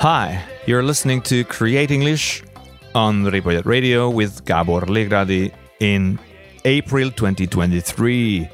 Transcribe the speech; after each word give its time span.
Hi, 0.00 0.42
you're 0.64 0.82
listening 0.82 1.20
to 1.24 1.44
Create 1.44 1.90
English 1.90 2.42
on 2.94 3.22
Ripollet 3.22 3.66
Radio 3.66 4.08
with 4.08 4.46
Gabor 4.46 4.80
Legradi 4.86 5.52
in 5.78 6.18
April 6.64 7.10
2023. 7.10 8.48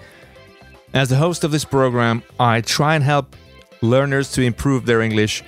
As 0.92 1.08
the 1.08 1.14
host 1.14 1.44
of 1.44 1.52
this 1.52 1.64
program, 1.64 2.24
I 2.40 2.62
try 2.62 2.96
and 2.96 3.04
help 3.04 3.36
learners 3.80 4.32
to 4.32 4.42
improve 4.42 4.86
their 4.86 5.00
English, 5.00 5.44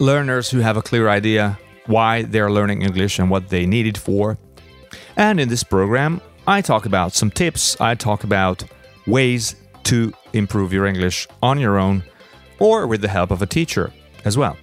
learners 0.00 0.50
who 0.50 0.58
have 0.58 0.76
a 0.76 0.82
clear 0.82 1.08
idea 1.08 1.56
why 1.86 2.22
they're 2.22 2.50
learning 2.50 2.82
English 2.82 3.20
and 3.20 3.30
what 3.30 3.48
they 3.48 3.66
need 3.66 3.86
it 3.86 3.98
for. 3.98 4.38
And 5.16 5.38
in 5.38 5.48
this 5.48 5.62
program, 5.62 6.20
I 6.48 6.60
talk 6.60 6.86
about 6.86 7.12
some 7.12 7.30
tips, 7.30 7.80
I 7.80 7.94
talk 7.94 8.24
about 8.24 8.64
ways 9.06 9.54
to 9.84 10.12
improve 10.32 10.72
your 10.72 10.86
English 10.86 11.28
on 11.40 11.60
your 11.60 11.78
own 11.78 12.02
or 12.58 12.88
with 12.88 13.00
the 13.00 13.08
help 13.08 13.30
of 13.30 13.42
a 13.42 13.46
teacher 13.46 13.92
as 14.24 14.36
well. 14.36 14.56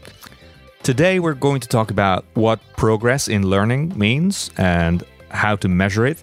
Today, 0.83 1.21
we're 1.21 1.33
going 1.33 1.61
to 1.61 1.67
talk 1.69 1.91
about 1.91 2.25
what 2.33 2.59
progress 2.75 3.29
in 3.29 3.47
learning 3.47 3.97
means 3.97 4.51
and 4.57 5.01
how 5.29 5.55
to 5.55 5.69
measure 5.69 6.05
it. 6.05 6.21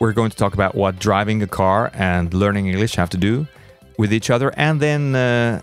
We're 0.00 0.14
going 0.14 0.30
to 0.30 0.36
talk 0.36 0.54
about 0.54 0.74
what 0.74 0.98
driving 0.98 1.42
a 1.42 1.46
car 1.46 1.90
and 1.92 2.32
learning 2.32 2.68
English 2.68 2.94
have 2.94 3.10
to 3.10 3.18
do 3.18 3.46
with 3.98 4.14
each 4.14 4.30
other, 4.30 4.50
and 4.56 4.80
then 4.80 5.14
uh, 5.14 5.60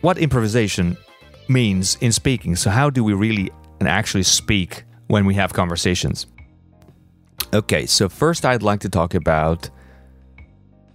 what 0.00 0.16
improvisation 0.16 0.96
means 1.48 1.96
in 2.00 2.12
speaking. 2.12 2.54
So, 2.54 2.70
how 2.70 2.88
do 2.88 3.02
we 3.02 3.14
really 3.14 3.50
and 3.80 3.88
actually 3.88 4.22
speak 4.22 4.84
when 5.08 5.26
we 5.26 5.34
have 5.34 5.52
conversations? 5.52 6.28
Okay, 7.52 7.84
so 7.86 8.08
first, 8.08 8.46
I'd 8.46 8.62
like 8.62 8.78
to 8.80 8.88
talk 8.88 9.12
about 9.14 9.68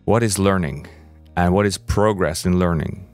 what 0.06 0.24
is 0.24 0.40
learning 0.40 0.88
and 1.36 1.54
what 1.54 1.66
is 1.66 1.78
progress 1.78 2.46
in 2.46 2.60
learning. 2.60 3.10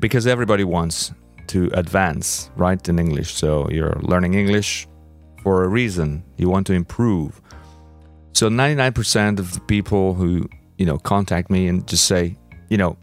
Because 0.00 0.26
everybody 0.26 0.64
wants 0.64 1.12
to 1.48 1.70
advance, 1.74 2.50
right, 2.56 2.88
in 2.88 2.98
English. 2.98 3.34
So 3.34 3.68
you're 3.70 3.98
learning 4.02 4.34
English 4.34 4.86
for 5.42 5.64
a 5.64 5.68
reason. 5.68 6.22
You 6.36 6.48
want 6.48 6.66
to 6.68 6.72
improve. 6.72 7.40
So 8.32 8.48
99% 8.48 9.38
of 9.38 9.54
the 9.54 9.60
people 9.60 10.14
who, 10.14 10.48
you 10.78 10.86
know, 10.86 10.98
contact 10.98 11.50
me 11.50 11.68
and 11.68 11.86
just 11.86 12.04
say, 12.04 12.36
you 12.68 12.76
know, 12.76 12.96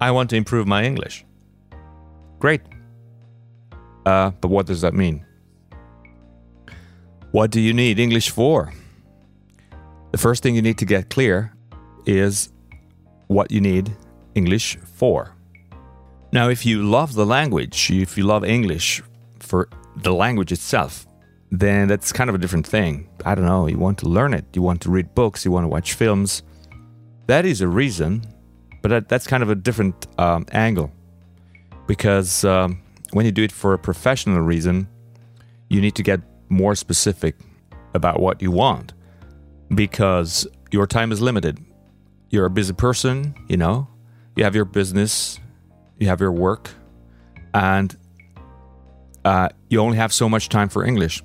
I 0.00 0.10
want 0.10 0.30
to 0.30 0.36
improve 0.36 0.66
my 0.66 0.84
English. 0.84 1.24
Great. 2.38 2.62
Uh, 4.04 4.30
but 4.40 4.48
what 4.48 4.66
does 4.66 4.80
that 4.82 4.94
mean? 4.94 5.24
What 7.32 7.50
do 7.50 7.60
you 7.60 7.74
need 7.74 7.98
English 7.98 8.30
for? 8.30 8.72
The 10.12 10.18
first 10.18 10.42
thing 10.42 10.54
you 10.54 10.62
need 10.62 10.78
to 10.78 10.86
get 10.86 11.10
clear 11.10 11.52
is 12.06 12.50
what 13.26 13.50
you 13.50 13.60
need 13.60 13.94
English 14.34 14.78
for. 14.78 15.35
Now, 16.32 16.48
if 16.48 16.66
you 16.66 16.82
love 16.82 17.14
the 17.14 17.26
language, 17.26 17.90
if 17.90 18.18
you 18.18 18.24
love 18.24 18.44
English 18.44 19.02
for 19.38 19.68
the 19.96 20.12
language 20.12 20.52
itself, 20.52 21.06
then 21.50 21.88
that's 21.88 22.12
kind 22.12 22.28
of 22.28 22.34
a 22.34 22.38
different 22.38 22.66
thing. 22.66 23.08
I 23.24 23.34
don't 23.34 23.46
know, 23.46 23.66
you 23.66 23.78
want 23.78 23.98
to 23.98 24.06
learn 24.06 24.34
it, 24.34 24.44
you 24.52 24.62
want 24.62 24.80
to 24.82 24.90
read 24.90 25.14
books, 25.14 25.44
you 25.44 25.50
want 25.50 25.64
to 25.64 25.68
watch 25.68 25.94
films. 25.94 26.42
That 27.26 27.44
is 27.44 27.60
a 27.60 27.68
reason, 27.68 28.22
but 28.82 28.88
that, 28.88 29.08
that's 29.08 29.26
kind 29.26 29.42
of 29.42 29.50
a 29.50 29.54
different 29.54 30.06
um, 30.18 30.46
angle. 30.52 30.92
Because 31.86 32.44
um, 32.44 32.82
when 33.12 33.24
you 33.24 33.32
do 33.32 33.44
it 33.44 33.52
for 33.52 33.72
a 33.72 33.78
professional 33.78 34.40
reason, 34.40 34.88
you 35.68 35.80
need 35.80 35.94
to 35.94 36.02
get 36.02 36.20
more 36.48 36.74
specific 36.74 37.36
about 37.94 38.20
what 38.20 38.42
you 38.42 38.50
want 38.50 38.92
because 39.74 40.46
your 40.70 40.86
time 40.86 41.12
is 41.12 41.20
limited. 41.20 41.58
You're 42.30 42.46
a 42.46 42.50
busy 42.50 42.72
person, 42.72 43.34
you 43.48 43.56
know, 43.56 43.88
you 44.36 44.44
have 44.44 44.54
your 44.54 44.64
business, 44.64 45.38
you 45.98 46.08
have 46.08 46.20
your 46.20 46.32
work, 46.32 46.70
and 47.54 47.96
uh, 49.24 49.48
you 49.68 49.80
only 49.80 49.96
have 49.96 50.12
so 50.12 50.28
much 50.28 50.48
time 50.48 50.68
for 50.68 50.84
English. 50.84 51.22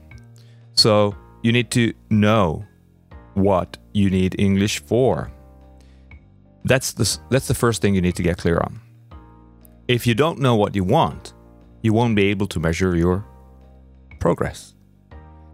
So 0.74 1.16
you 1.44 1.52
need 1.52 1.72
to 1.72 1.94
know 2.10 2.66
what 3.34 3.78
you 3.94 4.10
need 4.10 4.40
English 4.40 4.82
for. 4.84 5.32
That's 6.64 6.94
the, 6.94 7.20
that's 7.30 7.48
the 7.48 7.54
first 7.54 7.82
thing 7.82 7.96
you 7.96 8.02
need 8.02 8.16
to 8.16 8.24
get 8.24 8.38
clear 8.38 8.58
on. 8.58 8.80
If 9.88 10.08
you 10.08 10.14
don't 10.14 10.40
know 10.40 10.56
what 10.56 10.76
you 10.76 10.84
want, 10.84 11.34
you 11.82 11.94
won't 11.94 12.16
be 12.16 12.28
able 12.28 12.48
to 12.48 12.60
measure 12.60 12.96
your 12.96 13.26
progress. 14.20 14.76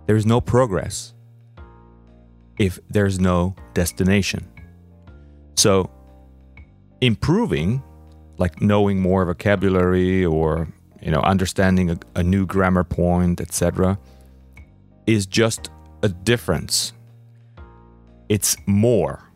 There 0.06 0.16
is 0.16 0.26
no 0.26 0.40
progress 0.42 1.14
if 2.60 2.80
there's 2.90 3.20
no 3.20 3.56
destination. 3.74 4.48
So, 5.56 5.90
improving 7.02 7.84
like 8.38 8.62
knowing 8.62 9.00
more 9.00 9.26
vocabulary 9.26 10.26
or 10.26 10.68
you 11.02 11.12
know 11.12 11.22
understanding 11.22 11.92
a, 11.92 11.98
a 12.16 12.24
new 12.24 12.46
grammar 12.46 12.84
point 12.84 13.42
etc 13.42 13.98
is 15.08 15.26
just 15.26 15.70
a 16.04 16.10
difference. 16.10 16.94
It's 18.30 18.58
more 18.68 19.32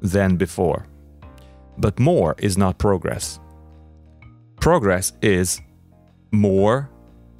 than 0.00 0.36
before. 0.36 0.86
But 1.78 2.00
more 2.00 2.34
is 2.38 2.58
not 2.58 2.78
progress. 2.78 3.38
Progress 4.60 5.12
is 5.22 5.60
more 6.32 6.90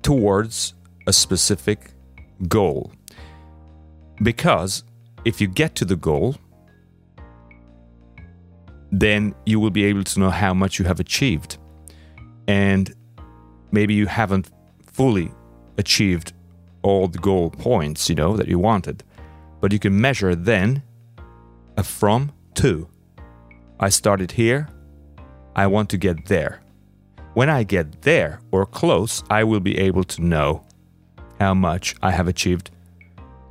towards 0.03 0.75
a 1.07 1.13
specific 1.13 1.93
goal. 2.49 2.93
Because 4.23 4.85
if 5.25 5.41
you 5.41 5.49
get 5.49 5.75
to 5.77 5.85
the 5.85 5.97
goal 5.97 6.37
then 8.93 9.35
you 9.47 9.59
will 9.59 9.71
be 9.71 9.85
able 9.85 10.05
to 10.05 10.21
know 10.21 10.31
how 10.31 10.53
much 10.53 10.79
you 10.79 10.85
have 10.85 11.01
achieved. 11.01 11.59
And 12.47 12.95
maybe 13.73 13.95
you 13.95 14.07
haven't 14.07 14.51
fully 14.85 15.33
achieved 15.79 16.35
all 16.83 17.09
the 17.09 17.19
goal 17.19 17.51
points, 17.51 18.09
you 18.09 18.15
know, 18.15 18.37
that 18.37 18.49
you 18.49 18.59
wanted. 18.59 19.03
But 19.61 19.73
you 19.73 19.79
can 19.79 19.99
measure 19.99 20.35
then 20.35 20.83
from 21.83 22.33
to. 22.55 22.89
I 23.81 23.89
started 23.89 24.31
here, 24.33 24.69
I 25.57 25.67
want 25.67 25.89
to 25.91 25.97
get 25.97 26.27
there. 26.27 26.61
When 27.35 27.49
I 27.49 27.63
get 27.63 28.03
there 28.03 28.41
or 28.51 28.67
close, 28.67 29.25
I 29.31 29.43
will 29.45 29.61
be 29.61 29.79
able 29.79 30.05
to 30.05 30.23
know 30.23 30.65
how 31.41 31.55
much 31.55 31.95
I 32.03 32.11
have 32.11 32.29
achieved 32.29 32.71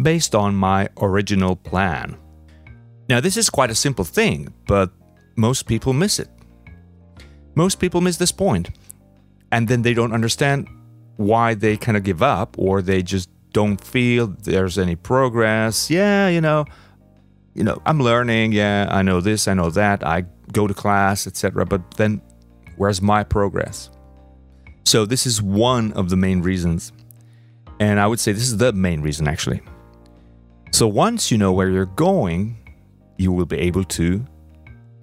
based 0.01 0.35
on 0.35 0.53
my 0.55 0.89
original 0.99 1.55
plan. 1.55 2.17
Now, 3.09 3.19
this 3.19 3.37
is 3.37 3.49
quite 3.49 3.71
a 3.71 3.75
simple 3.75 4.05
thing, 4.05 4.53
but 4.67 4.91
most 5.35 5.65
people 5.67 5.93
miss 5.93 6.19
it. 6.19 6.29
Most 7.55 7.79
people 7.79 8.01
miss 8.01 8.17
this 8.17 8.31
point. 8.31 8.69
And 9.51 9.67
then 9.67 9.81
they 9.81 9.93
don't 9.93 10.13
understand 10.13 10.67
why 11.17 11.53
they 11.53 11.77
kind 11.77 11.97
of 11.97 12.03
give 12.03 12.21
up 12.23 12.55
or 12.57 12.81
they 12.81 13.03
just 13.03 13.29
don't 13.53 13.81
feel 13.83 14.27
there's 14.27 14.77
any 14.77 14.95
progress. 14.95 15.89
Yeah, 15.89 16.29
you 16.29 16.41
know, 16.41 16.65
you 17.53 17.63
know, 17.63 17.81
I'm 17.85 17.99
learning, 17.99 18.53
yeah, 18.53 18.87
I 18.89 19.01
know 19.01 19.19
this, 19.19 19.47
I 19.47 19.53
know 19.53 19.69
that, 19.71 20.05
I 20.05 20.25
go 20.53 20.67
to 20.67 20.73
class, 20.73 21.27
etc. 21.27 21.65
But 21.65 21.81
then 21.97 22.21
where's 22.77 23.01
my 23.01 23.23
progress? 23.23 23.89
So 24.85 25.05
this 25.05 25.25
is 25.25 25.41
one 25.41 25.91
of 25.93 26.09
the 26.09 26.17
main 26.17 26.41
reasons. 26.41 26.91
And 27.79 27.99
I 27.99 28.07
would 28.07 28.19
say 28.19 28.31
this 28.31 28.43
is 28.43 28.57
the 28.57 28.73
main 28.73 29.01
reason 29.01 29.27
actually. 29.27 29.61
So 30.71 30.87
once 30.87 31.31
you 31.31 31.37
know 31.37 31.51
where 31.51 31.69
you're 31.69 31.85
going, 31.85 32.57
you 33.17 33.31
will 33.31 33.45
be 33.45 33.57
able 33.59 33.83
to 33.83 34.25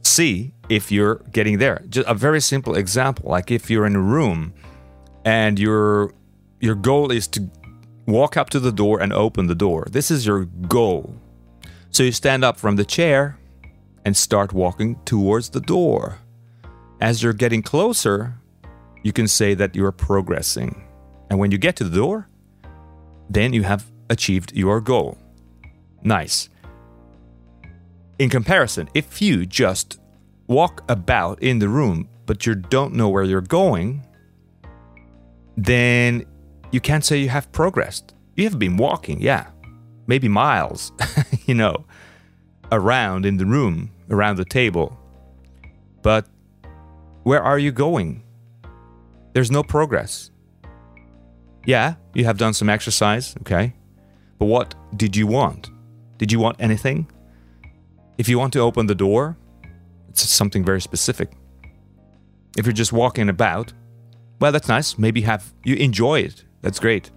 see 0.09 0.55
if 0.69 0.91
you're 0.91 1.17
getting 1.33 1.59
there. 1.59 1.83
Just 1.89 2.09
a 2.09 2.15
very 2.15 2.41
simple 2.41 2.75
example, 2.75 3.31
like 3.31 3.51
if 3.51 3.71
you're 3.71 3.87
in 3.87 3.97
a 3.97 4.01
room 4.01 4.53
and 5.25 5.59
your 5.59 6.13
your 6.61 6.75
goal 6.75 7.13
is 7.13 7.29
to 7.29 7.49
walk 8.07 8.37
up 8.37 8.51
to 8.51 8.59
the 8.59 8.73
door 8.73 9.01
and 9.01 9.13
open 9.13 9.47
the 9.47 9.55
door. 9.55 9.87
This 9.91 10.11
is 10.11 10.27
your 10.27 10.47
goal. 10.47 11.15
So 11.91 12.03
you 12.03 12.13
stand 12.13 12.45
up 12.45 12.57
from 12.57 12.77
the 12.77 12.85
chair 12.85 13.39
and 14.05 14.17
start 14.17 14.53
walking 14.53 14.99
towards 15.05 15.51
the 15.51 15.61
door. 15.61 16.19
As 17.01 17.23
you're 17.23 17.33
getting 17.33 17.63
closer, 17.63 18.41
you 19.05 19.13
can 19.13 19.29
say 19.29 19.55
that 19.55 19.77
you're 19.77 19.93
progressing. 19.93 20.85
And 21.31 21.39
when 21.39 21.51
you 21.51 21.59
get 21.59 21.77
to 21.77 21.85
the 21.85 21.95
door, 21.95 22.29
then 23.29 23.53
you 23.53 23.63
have 23.63 23.91
achieved 24.11 24.53
your 24.57 24.81
goal. 24.81 25.19
Nice. 26.03 26.49
In 28.19 28.29
comparison, 28.29 28.89
if 28.95 29.23
you 29.23 29.47
just 29.47 30.01
walk 30.49 30.83
about 30.89 31.43
in 31.43 31.59
the 31.59 31.69
room 31.69 32.09
but 32.27 32.45
you 32.45 32.55
don't 32.55 32.95
know 32.95 33.09
where 33.09 33.25
you're 33.25 33.41
going, 33.41 34.07
then 35.57 36.27
you 36.71 36.81
can't 36.81 37.05
say 37.05 37.17
you 37.19 37.31
have 37.31 37.51
progressed. 37.53 38.15
You 38.37 38.45
have 38.45 38.59
been 38.59 38.77
walking, 38.77 39.21
yeah, 39.21 39.47
maybe 40.07 40.29
miles, 40.29 40.93
you 41.47 41.55
know, 41.55 41.87
around 42.71 43.25
in 43.25 43.39
the 43.39 43.47
room, 43.47 43.91
around 44.11 44.37
the 44.37 44.45
table. 44.45 44.99
But 46.03 46.27
where 47.23 47.43
are 47.43 47.59
you 47.59 47.73
going? 47.73 48.23
There's 49.33 49.51
no 49.51 49.63
progress. 49.63 50.31
Yeah, 51.67 51.95
you 52.15 52.25
have 52.25 52.37
done 52.37 52.53
some 52.53 52.69
exercise, 52.69 53.35
okay. 53.41 53.75
But 54.39 54.47
what 54.47 54.75
did 54.97 55.17
you 55.17 55.27
want? 55.27 55.71
Did 56.19 56.31
you 56.31 56.41
want 56.41 56.57
anything? 56.61 57.11
If 58.19 58.29
you 58.29 58.39
want 58.39 58.53
to 58.55 58.61
open 58.61 58.87
the 58.87 58.95
door, 58.95 59.37
it's 60.09 60.29
something 60.29 60.65
very 60.65 60.81
specific. 60.81 61.33
If 62.57 62.67
you're 62.67 62.73
just 62.73 62.93
walking 62.93 63.29
about, 63.29 63.73
well, 64.41 64.51
that's 64.51 64.69
nice. 64.69 64.99
Maybe 64.99 65.21
have 65.23 65.55
you 65.65 65.77
enjoy 65.77 66.21
it. 66.21 66.45
That's 66.61 66.81
great. 66.81 67.11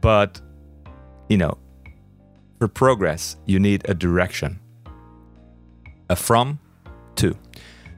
But 0.00 0.40
you 1.28 1.36
know, 1.36 1.58
for 2.58 2.68
progress, 2.68 3.36
you 3.46 3.58
need 3.58 3.88
a 3.88 3.94
direction. 3.94 4.58
A 6.08 6.16
from 6.16 6.58
to. 7.16 7.36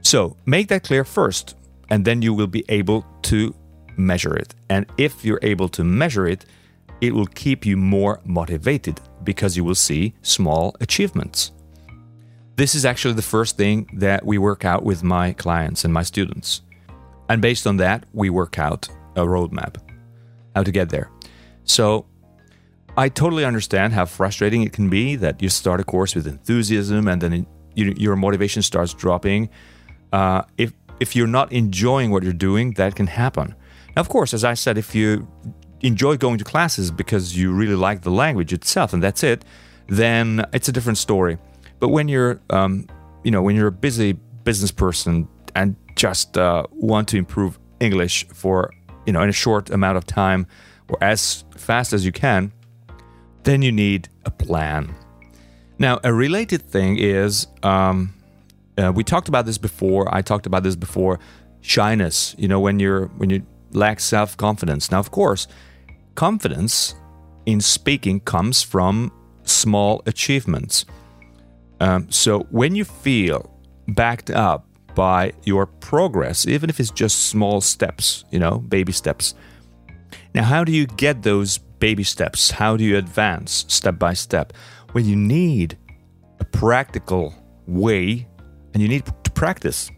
So 0.01 0.37
make 0.45 0.67
that 0.67 0.83
clear 0.83 1.03
first, 1.03 1.55
and 1.89 2.03
then 2.05 2.21
you 2.21 2.33
will 2.33 2.47
be 2.47 2.63
able 2.69 3.05
to 3.23 3.55
measure 3.97 4.35
it. 4.35 4.53
And 4.69 4.85
if 4.97 5.23
you're 5.23 5.39
able 5.41 5.69
to 5.69 5.83
measure 5.83 6.27
it, 6.27 6.45
it 7.01 7.13
will 7.13 7.27
keep 7.27 7.65
you 7.65 7.77
more 7.77 8.21
motivated 8.25 8.99
because 9.23 9.57
you 9.57 9.63
will 9.63 9.75
see 9.75 10.13
small 10.21 10.75
achievements. 10.81 11.53
This 12.55 12.75
is 12.75 12.85
actually 12.85 13.15
the 13.15 13.23
first 13.23 13.57
thing 13.57 13.89
that 13.93 14.25
we 14.25 14.37
work 14.37 14.63
out 14.63 14.83
with 14.83 15.03
my 15.03 15.33
clients 15.33 15.85
and 15.85 15.93
my 15.93 16.03
students. 16.03 16.61
And 17.29 17.41
based 17.41 17.65
on 17.65 17.77
that, 17.77 18.05
we 18.13 18.29
work 18.29 18.59
out 18.59 18.87
a 19.15 19.21
roadmap, 19.21 19.77
how 20.55 20.63
to 20.63 20.71
get 20.71 20.89
there. 20.89 21.09
So 21.63 22.05
I 22.95 23.09
totally 23.09 23.43
understand 23.43 23.93
how 23.93 24.05
frustrating 24.05 24.61
it 24.61 24.71
can 24.71 24.89
be 24.89 25.15
that 25.15 25.41
you 25.41 25.49
start 25.49 25.79
a 25.79 25.83
course 25.83 26.13
with 26.13 26.27
enthusiasm 26.27 27.07
and 27.07 27.21
then 27.21 27.47
you, 27.75 27.93
your 27.97 28.15
motivation 28.15 28.61
starts 28.61 28.93
dropping. 28.93 29.49
Uh, 30.11 30.43
if 30.57 30.73
if 30.99 31.15
you're 31.15 31.27
not 31.27 31.51
enjoying 31.51 32.11
what 32.11 32.21
you're 32.21 32.33
doing, 32.33 32.73
that 32.73 32.95
can 32.95 33.07
happen. 33.07 33.55
Now, 33.95 34.01
of 34.01 34.09
course, 34.09 34.33
as 34.33 34.43
I 34.43 34.53
said, 34.53 34.77
if 34.77 34.93
you 34.93 35.27
enjoy 35.81 36.17
going 36.17 36.37
to 36.37 36.43
classes 36.43 36.91
because 36.91 37.35
you 37.35 37.51
really 37.51 37.75
like 37.75 38.01
the 38.01 38.11
language 38.11 38.53
itself 38.53 38.93
and 38.93 39.01
that's 39.01 39.23
it, 39.23 39.43
then 39.87 40.45
it's 40.53 40.69
a 40.69 40.71
different 40.71 40.99
story. 40.99 41.37
But 41.83 41.89
when 41.89 42.07
you're, 42.07 42.39
um, 42.49 42.87
you 43.25 43.31
know, 43.31 43.41
when 43.41 43.57
you're 43.57 43.67
a 43.67 43.79
busy 43.89 44.13
business 44.45 44.71
person 44.71 45.27
and 45.53 45.75
just 45.97 46.37
uh, 46.37 46.65
want 46.71 47.09
to 47.09 47.17
improve 47.17 47.59
English 47.81 48.25
for, 48.29 48.73
you 49.05 49.11
know, 49.11 49.21
in 49.21 49.27
a 49.27 49.33
short 49.33 49.69
amount 49.69 49.97
of 49.97 50.05
time 50.05 50.47
or 50.87 50.97
as 51.03 51.43
fast 51.57 51.91
as 51.91 52.05
you 52.05 52.13
can, 52.13 52.53
then 53.43 53.61
you 53.61 53.69
need 53.69 54.07
a 54.23 54.31
plan. 54.31 54.95
Now, 55.77 55.99
a 56.05 56.13
related 56.13 56.61
thing 56.61 56.95
is 56.97 57.47
um, 57.63 58.13
uh, 58.77 58.93
we 58.95 59.03
talked 59.03 59.27
about 59.27 59.45
this 59.45 59.57
before. 59.57 60.07
I 60.15 60.21
talked 60.21 60.45
about 60.45 60.63
this 60.63 60.77
before. 60.77 61.19
Shyness. 61.59 62.33
You 62.37 62.47
know, 62.47 62.61
when 62.61 62.79
you're 62.79 63.07
when 63.17 63.29
you 63.29 63.45
lack 63.73 63.99
self 63.99 64.37
confidence. 64.37 64.89
Now, 64.89 64.99
of 64.99 65.11
course, 65.11 65.49
confidence 66.15 66.95
in 67.45 67.59
speaking 67.59 68.21
comes 68.21 68.61
from 68.61 69.11
small 69.43 70.01
achievements. 70.05 70.85
Um, 71.79 72.09
so 72.11 72.41
when 72.51 72.75
you 72.75 72.85
feel 72.85 73.49
backed 73.87 74.29
up 74.29 74.67
by 74.95 75.33
your 75.43 75.65
progress, 75.65 76.47
even 76.47 76.69
if 76.69 76.79
it's 76.79 76.91
just 76.91 77.27
small 77.27 77.61
steps, 77.61 78.25
you 78.31 78.39
know, 78.39 78.59
baby 78.59 78.91
steps. 78.91 79.35
Now, 80.35 80.43
how 80.43 80.63
do 80.63 80.71
you 80.71 80.85
get 80.85 81.23
those 81.23 81.57
baby 81.57 82.03
steps? 82.03 82.51
How 82.51 82.77
do 82.77 82.83
you 82.83 82.97
advance 82.97 83.65
step 83.67 83.99
by 83.99 84.13
step? 84.13 84.53
Well, 84.93 85.03
you 85.03 85.15
need 85.15 85.77
a 86.39 86.45
practical 86.45 87.33
way 87.67 88.27
and 88.73 88.81
you 88.81 88.87
need 88.87 89.05
to 89.05 89.31
practice. 89.31 89.91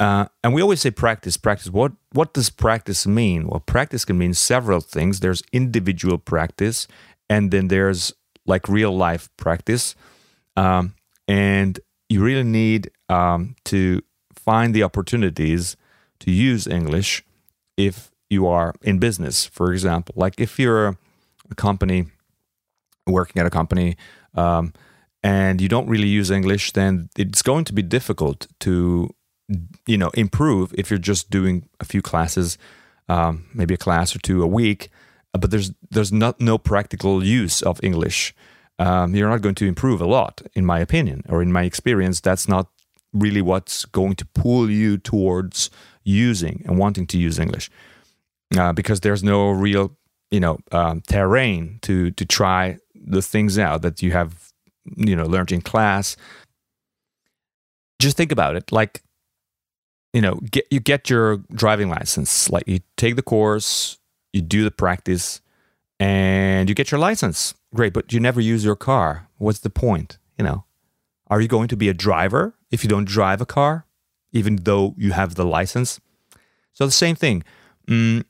Uh, 0.00 0.26
and 0.42 0.52
we 0.52 0.60
always 0.60 0.80
say 0.80 0.90
practice, 0.90 1.36
practice. 1.36 1.70
What 1.70 1.92
what 2.12 2.34
does 2.34 2.50
practice 2.50 3.06
mean? 3.06 3.46
Well, 3.46 3.60
practice 3.60 4.04
can 4.04 4.18
mean 4.18 4.34
several 4.34 4.80
things. 4.80 5.20
There's 5.20 5.42
individual 5.52 6.18
practice, 6.18 6.88
and 7.30 7.50
then 7.50 7.68
there's 7.68 8.12
like 8.44 8.68
real 8.68 8.94
life 8.94 9.28
practice. 9.36 9.94
Um, 10.56 10.94
and 11.26 11.80
you 12.08 12.22
really 12.22 12.44
need 12.44 12.90
um, 13.08 13.56
to 13.66 14.02
find 14.34 14.74
the 14.74 14.82
opportunities 14.82 15.76
to 16.20 16.30
use 16.30 16.66
English 16.66 17.24
if 17.76 18.10
you 18.30 18.46
are 18.46 18.74
in 18.82 18.98
business, 18.98 19.46
for 19.46 19.72
example. 19.72 20.14
Like 20.16 20.40
if 20.40 20.58
you're 20.58 20.98
a 21.50 21.54
company 21.56 22.06
working 23.06 23.40
at 23.40 23.46
a 23.46 23.50
company 23.50 23.96
um, 24.34 24.72
and 25.22 25.60
you 25.60 25.68
don't 25.68 25.88
really 25.88 26.08
use 26.08 26.30
English, 26.30 26.72
then 26.72 27.08
it's 27.16 27.42
going 27.42 27.64
to 27.64 27.72
be 27.72 27.82
difficult 27.82 28.46
to 28.60 29.10
you 29.86 29.98
know 29.98 30.10
improve 30.14 30.74
if 30.78 30.90
you're 30.90 30.98
just 30.98 31.30
doing 31.30 31.68
a 31.80 31.84
few 31.84 32.02
classes, 32.02 32.58
um, 33.08 33.46
maybe 33.54 33.74
a 33.74 33.78
class 33.78 34.14
or 34.14 34.18
two 34.18 34.42
a 34.42 34.46
week. 34.46 34.90
But 35.32 35.50
there's 35.50 35.72
there's 35.90 36.12
not 36.12 36.40
no 36.40 36.58
practical 36.58 37.24
use 37.24 37.62
of 37.62 37.80
English. 37.82 38.34
Um, 38.78 39.14
you're 39.14 39.28
not 39.28 39.42
going 39.42 39.54
to 39.56 39.66
improve 39.66 40.00
a 40.00 40.06
lot, 40.06 40.42
in 40.54 40.66
my 40.66 40.80
opinion, 40.80 41.22
or 41.28 41.42
in 41.42 41.52
my 41.52 41.62
experience. 41.62 42.20
That's 42.20 42.48
not 42.48 42.68
really 43.12 43.42
what's 43.42 43.84
going 43.84 44.16
to 44.16 44.26
pull 44.34 44.70
you 44.70 44.98
towards 44.98 45.70
using 46.02 46.62
and 46.66 46.78
wanting 46.78 47.06
to 47.06 47.18
use 47.18 47.38
English, 47.38 47.70
uh, 48.58 48.72
because 48.72 49.00
there's 49.00 49.22
no 49.22 49.50
real 49.50 49.96
you 50.30 50.40
know 50.40 50.58
um, 50.72 51.02
terrain 51.02 51.78
to 51.82 52.10
to 52.12 52.24
try 52.24 52.78
the 52.94 53.22
things 53.22 53.58
out 53.58 53.82
that 53.82 54.02
you 54.02 54.10
have 54.12 54.52
you 54.96 55.14
know 55.14 55.26
learned 55.26 55.52
in 55.52 55.60
class. 55.60 56.16
Just 58.00 58.16
think 58.16 58.32
about 58.32 58.56
it, 58.56 58.72
like 58.72 59.04
you 60.14 60.20
know, 60.20 60.36
get 60.50 60.66
you 60.70 60.80
get 60.80 61.10
your 61.10 61.38
driving 61.52 61.90
license, 61.90 62.48
like 62.48 62.66
you 62.66 62.78
take 62.96 63.16
the 63.16 63.22
course, 63.22 63.98
you 64.32 64.40
do 64.40 64.62
the 64.62 64.70
practice, 64.70 65.40
and 65.98 66.68
you 66.68 66.74
get 66.74 66.90
your 66.92 67.00
license. 67.00 67.54
Great, 67.74 67.92
but 67.92 68.12
you 68.12 68.20
never 68.20 68.40
use 68.40 68.64
your 68.64 68.76
car. 68.76 69.28
What's 69.38 69.58
the 69.58 69.70
point? 69.70 70.18
You 70.38 70.44
know, 70.44 70.64
are 71.26 71.40
you 71.40 71.48
going 71.48 71.68
to 71.68 71.76
be 71.76 71.88
a 71.88 71.94
driver 71.94 72.54
if 72.70 72.84
you 72.84 72.88
don't 72.88 73.04
drive 73.06 73.40
a 73.40 73.46
car, 73.46 73.86
even 74.32 74.56
though 74.56 74.94
you 74.96 75.12
have 75.12 75.34
the 75.34 75.44
license? 75.44 76.00
So 76.72 76.86
the 76.86 76.92
same 76.92 77.16
thing. 77.16 77.42
Mm, 77.88 78.24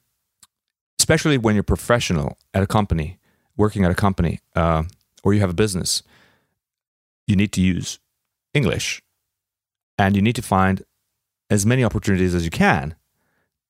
especially 0.99 1.37
when 1.37 1.55
you're 1.55 1.63
professional 1.63 2.39
at 2.55 2.63
a 2.63 2.67
company, 2.67 3.19
working 3.57 3.85
at 3.85 3.91
a 3.91 3.95
company, 3.95 4.41
uh, 4.57 4.85
or 5.23 5.35
you 5.35 5.41
have 5.41 5.51
a 5.51 5.55
business, 5.55 6.03
you 7.27 7.37
need 7.37 7.53
to 7.53 7.61
use 7.61 7.99
English, 8.55 9.03
and 9.99 10.17
you 10.17 10.23
need 10.23 10.37
to 10.37 10.43
find 10.43 10.83
as 11.51 11.67
many 11.67 11.85
opportunities 11.85 12.35
as 12.35 12.45
you 12.45 12.51
can 12.51 12.95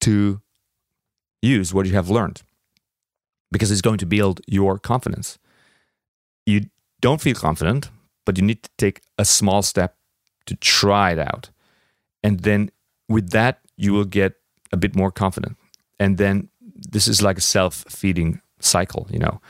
to 0.01 0.41
use 1.43 1.75
what 1.75 1.87
you 1.87 1.93
have 1.95 2.09
learned, 2.09 2.43
because 3.51 3.73
it's 3.73 3.81
going 3.81 3.99
to 3.99 4.07
build 4.07 4.41
your 4.47 4.79
confidence. 4.79 5.39
You 6.47 6.67
don't 7.01 7.21
feel 7.21 7.35
confident, 7.35 7.91
but 8.25 8.39
you 8.39 8.45
need 8.45 8.63
to 8.63 8.71
take 8.79 9.03
a 9.19 9.25
small 9.25 9.63
step 9.63 9.97
to 10.47 10.57
try 10.57 11.13
it 11.13 11.19
out, 11.19 11.51
and 12.23 12.41
then 12.41 12.71
with 13.09 13.31
that 13.31 13.61
you 13.77 13.93
will 13.93 14.05
get 14.05 14.35
a 14.73 14.77
bit 14.77 14.95
more 14.95 15.11
confident, 15.11 15.57
and 15.99 16.19
then 16.19 16.49
this 16.77 17.09
is 17.09 17.23
like 17.23 17.39
a 17.39 17.43
self 17.43 17.85
feeding 17.89 18.41
cycle, 18.61 19.07
you 19.11 19.19
know. 19.19 19.41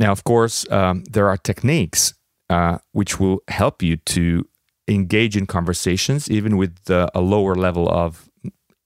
Now, 0.00 0.12
of 0.12 0.24
course, 0.24 0.70
um, 0.70 1.04
there 1.10 1.28
are 1.28 1.36
techniques 1.36 2.14
uh, 2.50 2.78
which 2.92 3.20
will 3.20 3.40
help 3.48 3.82
you 3.82 3.96
to 3.96 4.48
engage 4.86 5.36
in 5.36 5.46
conversations, 5.46 6.30
even 6.30 6.56
with 6.56 6.90
uh, 6.90 7.08
a 7.14 7.20
lower 7.20 7.54
level 7.54 7.88
of 7.88 8.30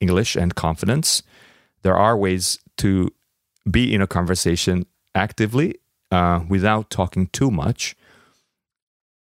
English 0.00 0.36
and 0.36 0.54
confidence. 0.54 1.22
There 1.82 1.96
are 1.96 2.16
ways 2.16 2.58
to 2.78 3.10
be 3.70 3.94
in 3.94 4.02
a 4.02 4.06
conversation 4.06 4.86
actively 5.14 5.76
uh, 6.12 6.44
without 6.48 6.90
talking 6.90 7.26
too 7.28 7.50
much. 7.50 7.96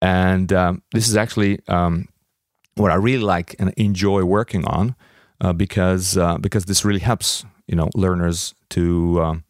And 0.03 0.53
um, 0.53 0.83
this 0.93 1.09
is 1.09 1.17
actually 1.17 1.61
um, 1.69 2.09
what 2.75 2.91
I 2.91 2.95
really 2.95 3.23
like 3.23 3.55
and 3.59 3.73
enjoy 3.77 4.25
working 4.25 4.65
on 4.67 4.97
uh, 5.41 5.53
because 5.53 6.17
uh, 6.17 6.39
because 6.39 6.65
this 6.65 6.85
really 6.85 7.01
helps 7.01 7.45
you 7.67 7.77
know 7.77 7.91
learners 7.95 8.55
to 8.71 9.23
um, 9.23 9.45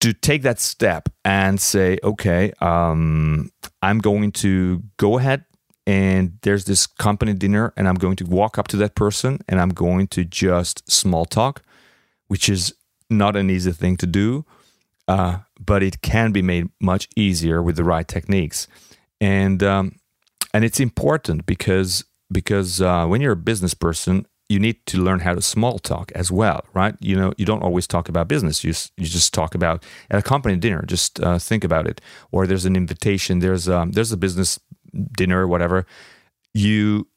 to 0.00 0.12
take 0.12 0.42
that 0.42 0.60
step 0.60 1.08
and 1.24 1.60
say, 1.60 1.98
okay, 2.04 2.52
um, 2.60 3.50
I'm 3.80 3.98
going 3.98 4.32
to 4.32 4.82
go 4.98 5.18
ahead 5.18 5.44
and 5.86 6.38
there's 6.42 6.64
this 6.64 6.86
company 6.86 7.32
dinner, 7.32 7.72
and 7.76 7.88
I'm 7.88 7.94
going 7.94 8.16
to 8.16 8.24
walk 8.24 8.58
up 8.58 8.68
to 8.68 8.76
that 8.78 8.96
person 8.96 9.38
and 9.48 9.60
I'm 9.60 9.68
going 9.70 10.08
to 10.08 10.24
just 10.24 10.90
small 10.90 11.24
talk, 11.24 11.62
which 12.26 12.48
is 12.48 12.74
not 13.08 13.36
an 13.36 13.50
easy 13.50 13.70
thing 13.72 13.96
to 13.98 14.06
do, 14.06 14.44
uh, 15.08 15.38
but 15.58 15.82
it 15.82 16.02
can 16.02 16.32
be 16.32 16.42
made 16.42 16.68
much 16.80 17.08
easier 17.16 17.62
with 17.62 17.76
the 17.76 17.84
right 17.84 18.06
techniques, 18.06 18.68
and 19.20 19.62
um, 19.62 19.96
and 20.52 20.64
it's 20.64 20.80
important 20.80 21.46
because 21.46 22.04
because 22.30 22.80
uh, 22.80 23.06
when 23.06 23.20
you're 23.20 23.32
a 23.32 23.36
business 23.36 23.74
person 23.74 24.26
you 24.48 24.58
need 24.60 24.84
to 24.86 24.98
learn 24.98 25.20
how 25.20 25.34
to 25.34 25.42
small 25.42 25.78
talk 25.78 26.12
as 26.14 26.30
well, 26.30 26.64
right? 26.72 26.94
You 27.00 27.16
know, 27.16 27.32
you 27.36 27.44
don't 27.44 27.62
always 27.62 27.86
talk 27.86 28.08
about 28.08 28.28
business. 28.28 28.62
You 28.62 28.72
you 28.96 29.06
just 29.06 29.34
talk 29.34 29.54
about 29.54 29.84
at 30.10 30.18
a 30.18 30.22
company 30.22 30.56
dinner. 30.56 30.84
Just 30.86 31.20
uh, 31.20 31.38
think 31.38 31.64
about 31.64 31.86
it. 31.86 32.00
Or 32.30 32.46
there's 32.46 32.64
an 32.64 32.76
invitation. 32.76 33.40
There's 33.40 33.68
um, 33.68 33.92
there's 33.92 34.12
a 34.12 34.16
business 34.16 34.58
dinner, 35.16 35.48
whatever. 35.48 35.86
You 36.54 37.08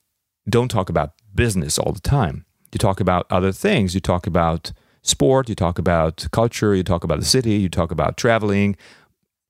don't 0.50 0.69
talk 0.69 0.89
about 0.89 1.13
business 1.36 1.77
all 1.77 1.91
the 1.91 2.00
time. 2.00 2.46
You 2.74 2.79
talk 2.79 3.00
about 3.00 3.27
other 3.29 3.51
things. 3.51 3.93
You 3.93 4.01
talk 4.01 4.25
about 4.25 4.72
sport. 5.01 5.50
You 5.50 5.56
talk 5.56 5.79
about 5.79 6.27
culture. 6.32 6.75
You 6.75 6.84
talk 6.84 7.03
about 7.03 7.20
the 7.20 7.25
city. 7.25 7.53
You 7.53 7.70
talk 7.70 7.91
about 7.91 8.18
traveling, 8.18 8.75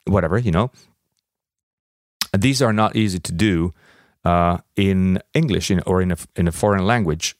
whatever. 0.06 0.38
You 0.38 0.52
know, 0.52 0.72
these 2.38 2.62
are 2.62 2.74
not 2.74 2.96
easy 2.96 3.20
to 3.20 3.32
do 3.32 3.74
uh, 4.26 4.58
in 4.76 5.22
English 5.34 5.72
in, 5.72 5.82
or 5.86 6.02
in 6.02 6.12
a 6.12 6.18
in 6.36 6.48
a 6.48 6.52
foreign 6.52 6.86
language 6.86 7.36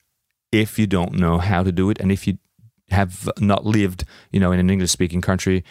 if 0.52 0.78
you 0.78 0.86
don't 0.86 1.14
know 1.14 1.38
how 1.38 1.62
to 1.62 1.72
do 1.72 1.90
it 1.90 2.00
and 2.00 2.10
if 2.10 2.26
you 2.26 2.38
have 2.90 3.30
not 3.38 3.64
lived, 3.64 4.04
you 4.32 4.40
know, 4.40 4.52
in 4.52 4.58
an 4.58 4.68
English 4.68 4.90
speaking 4.90 5.20
country. 5.20 5.64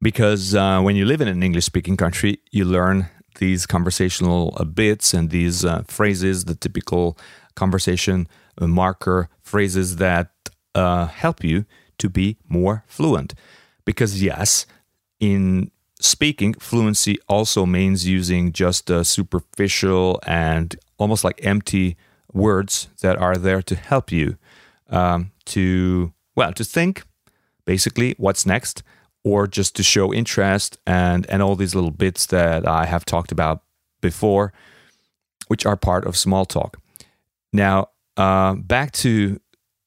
Because 0.00 0.54
uh, 0.54 0.80
when 0.80 0.96
you 0.96 1.04
live 1.04 1.20
in 1.20 1.28
an 1.28 1.42
English 1.42 1.64
speaking 1.64 1.96
country, 1.96 2.40
you 2.50 2.64
learn 2.64 3.08
these 3.38 3.66
conversational 3.66 4.56
uh, 4.56 4.64
bits 4.64 5.14
and 5.14 5.30
these 5.30 5.64
uh, 5.64 5.82
phrases, 5.86 6.44
the 6.44 6.54
typical 6.54 7.18
conversation 7.54 8.28
uh, 8.60 8.66
marker 8.66 9.28
phrases 9.42 9.96
that 9.96 10.41
uh, 10.74 11.06
help 11.06 11.44
you 11.44 11.64
to 11.98 12.08
be 12.08 12.36
more 12.48 12.84
fluent. 12.86 13.34
Because, 13.84 14.22
yes, 14.22 14.66
in 15.20 15.70
speaking, 16.00 16.54
fluency 16.54 17.18
also 17.28 17.66
means 17.66 18.06
using 18.06 18.52
just 18.52 18.90
uh, 18.90 19.04
superficial 19.04 20.20
and 20.26 20.76
almost 20.98 21.24
like 21.24 21.44
empty 21.44 21.96
words 22.32 22.88
that 23.00 23.16
are 23.18 23.36
there 23.36 23.62
to 23.62 23.74
help 23.74 24.10
you 24.10 24.36
um, 24.88 25.30
to, 25.44 26.12
well, 26.34 26.52
to 26.52 26.64
think 26.64 27.04
basically 27.64 28.14
what's 28.18 28.46
next 28.46 28.82
or 29.24 29.46
just 29.46 29.76
to 29.76 29.82
show 29.82 30.12
interest 30.12 30.78
and, 30.86 31.26
and 31.26 31.42
all 31.42 31.54
these 31.54 31.74
little 31.74 31.90
bits 31.90 32.26
that 32.26 32.66
I 32.66 32.86
have 32.86 33.04
talked 33.04 33.32
about 33.32 33.62
before, 34.00 34.52
which 35.46 35.64
are 35.64 35.76
part 35.76 36.04
of 36.06 36.16
small 36.16 36.44
talk. 36.44 36.78
Now, 37.52 37.88
uh, 38.16 38.54
back 38.54 38.92
to 38.92 39.40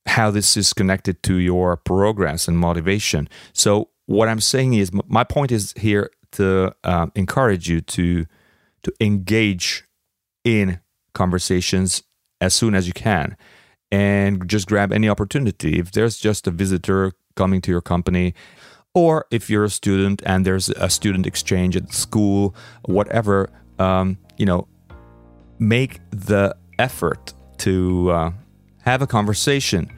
how 0.06 0.32
this 0.32 0.56
is 0.56 0.74
connected 0.74 1.22
to 1.24 1.36
your 1.36 1.78
progress 1.78 2.48
and 2.48 2.58
motivation. 2.58 3.28
So, 3.54 3.90
what 4.06 4.30
I'm 4.30 4.40
saying 4.40 4.76
is, 4.76 4.92
my 5.08 5.24
point 5.24 5.52
is 5.52 5.74
here 5.78 6.12
to 6.34 6.76
uh, 6.84 7.08
encourage 7.16 7.70
you 7.70 7.82
to 7.82 8.26
to 8.84 8.94
engage 9.02 9.84
in 10.44 10.80
conversations 11.14 12.04
as 12.40 12.54
soon 12.54 12.76
as 12.76 12.86
you 12.88 12.94
can, 12.94 13.36
and 13.92 14.48
just 14.48 14.68
grab 14.68 14.94
any 14.94 15.10
opportunity. 15.10 15.80
If 15.80 15.92
there's 15.92 16.18
just 16.18 16.46
a 16.48 16.52
visitor 16.52 17.14
coming 17.36 17.62
to 17.62 17.72
your 17.72 17.82
company, 17.82 18.36
or 18.94 19.26
if 19.32 19.50
you're 19.50 19.64
a 19.64 19.70
student 19.70 20.22
and 20.26 20.46
there's 20.46 20.70
a 20.70 20.90
student 20.90 21.26
exchange 21.26 21.76
at 21.76 21.94
school, 21.94 22.56
whatever, 22.86 23.50
um, 23.80 24.18
you 24.38 24.46
know, 24.46 24.68
make 25.58 26.00
the 26.12 26.56
effort 26.78 27.34
to 27.58 28.12
uh, 28.12 28.32
have 28.84 29.02
a 29.02 29.08
conversation 29.08 29.92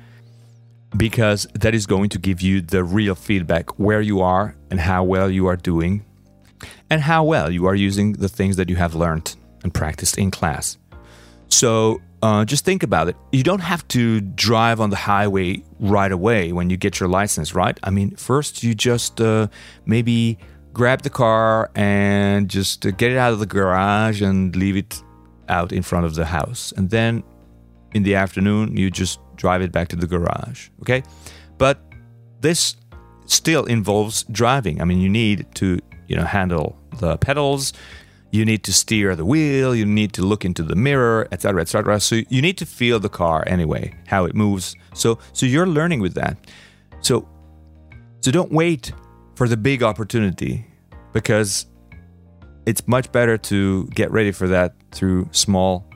because 0.96 1.48
that 1.54 1.76
is 1.76 1.86
going 1.86 2.10
to 2.10 2.20
give 2.20 2.42
you 2.42 2.62
the 2.62 2.84
real 2.84 3.16
feedback 3.16 3.78
where 3.80 4.02
you 4.02 4.22
are 4.22 4.56
and 4.72 4.80
how 4.80 5.04
well 5.04 5.30
you 5.30 5.48
are 5.48 5.58
doing 5.58 6.06
and 6.90 7.02
how 7.02 7.24
well 7.24 7.52
you 7.52 7.66
are 7.66 7.76
using 7.76 8.14
the 8.14 8.30
things 8.30 8.56
that 8.56 8.70
you 8.70 8.76
have 8.76 8.96
learned 8.96 9.36
and 9.64 9.74
practiced 9.74 10.18
in 10.18 10.32
class. 10.32 10.78
So 11.50 12.02
uh, 12.22 12.46
just 12.46 12.66
think 12.66 12.84
about 12.84 13.10
it. 13.10 13.16
You 13.32 13.44
don't 13.44 13.62
have 13.62 13.88
to 13.90 14.22
drive 14.22 14.80
on 14.80 14.90
the 14.90 14.96
highway 14.96 15.64
right 15.80 16.12
away 16.12 16.52
when 16.52 16.70
you 16.70 16.78
get 16.78 17.00
your 17.00 17.10
license, 17.10 17.54
right? 17.54 17.78
I 17.84 17.90
mean, 17.90 18.16
first 18.16 18.64
you 18.64 18.74
just 18.74 19.22
uh, 19.22 19.48
maybe 19.86 20.38
grab 20.74 21.02
the 21.02 21.10
car 21.10 21.70
and 21.76 22.50
just 22.50 22.82
get 22.82 23.12
it 23.12 23.18
out 23.18 23.34
of 23.34 23.40
the 23.40 23.46
garage 23.46 24.22
and 24.22 24.56
leave 24.56 24.78
it 24.78 25.02
out 25.50 25.72
in 25.72 25.84
front 25.84 26.06
of 26.06 26.16
the 26.16 26.26
house. 26.26 26.74
And 26.76 26.90
then 26.90 27.24
in 27.98 28.04
the 28.04 28.16
afternoon, 28.16 28.78
you 28.78 28.90
just 28.90 29.20
drive 29.36 29.62
it 29.62 29.72
back 29.72 29.90
to 29.90 29.96
the 29.96 30.08
garage. 30.08 30.70
Okay. 30.82 31.04
But 31.58 31.82
this 32.40 32.78
still 33.26 33.66
involves 33.66 34.24
driving. 34.32 34.82
I 34.82 34.86
mean, 34.86 35.00
you 35.00 35.10
need 35.10 35.46
to, 35.56 35.80
you 36.08 36.16
know, 36.16 36.24
handle 36.24 36.78
the 37.00 37.18
pedals, 37.18 37.74
you 38.32 38.46
need 38.46 38.64
to 38.64 38.74
steer 38.74 39.16
the 39.16 39.26
wheel, 39.26 39.76
you 39.76 39.86
need 39.86 40.14
to 40.14 40.22
look 40.22 40.46
into 40.46 40.64
the 40.64 40.76
mirror, 40.76 41.28
etc., 41.32 41.62
etc. 41.62 42.00
So 42.00 42.22
you 42.30 42.42
need 42.42 42.58
to 42.58 42.66
feel 42.66 43.00
the 43.00 43.10
car 43.10 43.44
anyway, 43.48 43.94
how 44.08 44.26
it 44.26 44.36
moves. 44.36 44.76
So 44.94 45.20
so 45.34 45.46
you're 45.46 45.68
learning 45.68 46.02
with 46.02 46.14
that. 46.16 46.38
So 47.02 47.28
so 48.22 48.32
don't 48.32 48.52
wait 48.52 48.92
for 49.36 49.48
the 49.48 49.58
big 49.58 49.84
opportunity 49.84 50.66
because 51.14 51.68
it's 52.66 52.86
much 52.88 53.12
better 53.12 53.38
to 53.38 53.86
get 53.88 54.12
ready 54.12 54.32
for 54.32 54.48
that 54.48 54.76
through 54.92 55.30
small 55.32 55.88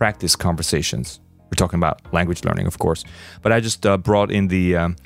practice 0.00 0.34
conversations. 0.34 1.20
We're 1.44 1.60
talking 1.62 1.78
about 1.78 2.00
language 2.10 2.42
learning, 2.42 2.66
of 2.66 2.78
course, 2.78 3.04
but 3.42 3.52
I 3.52 3.60
just 3.60 3.84
uh, 3.84 3.98
brought 3.98 4.30
in 4.32 4.48
the 4.48 4.76
um, 4.76 4.96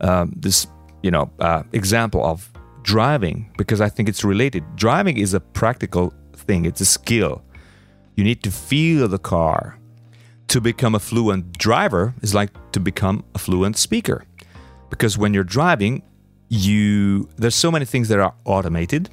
uh, 0.00 0.26
this 0.34 0.66
you 1.02 1.10
know 1.10 1.30
uh, 1.38 1.62
example 1.72 2.22
of 2.24 2.50
driving 2.82 3.36
because 3.56 3.80
I 3.80 3.88
think 3.88 4.08
it's 4.08 4.24
related. 4.24 4.64
Driving 4.74 5.16
is 5.18 5.34
a 5.34 5.40
practical 5.40 6.12
thing; 6.46 6.66
it's 6.66 6.80
a 6.80 6.84
skill. 6.84 7.42
You 8.16 8.24
need 8.24 8.42
to 8.42 8.50
feel 8.50 9.08
the 9.08 9.18
car. 9.18 9.76
To 10.48 10.60
become 10.60 10.96
a 10.96 10.98
fluent 10.98 11.56
driver 11.58 12.12
is 12.22 12.34
like 12.34 12.50
to 12.72 12.80
become 12.80 13.22
a 13.36 13.38
fluent 13.38 13.76
speaker, 13.76 14.24
because 14.90 15.16
when 15.16 15.32
you're 15.32 15.50
driving, 15.58 16.02
you 16.48 17.28
there's 17.36 17.54
so 17.54 17.70
many 17.70 17.84
things 17.84 18.08
that 18.08 18.18
are 18.18 18.34
automated, 18.44 19.10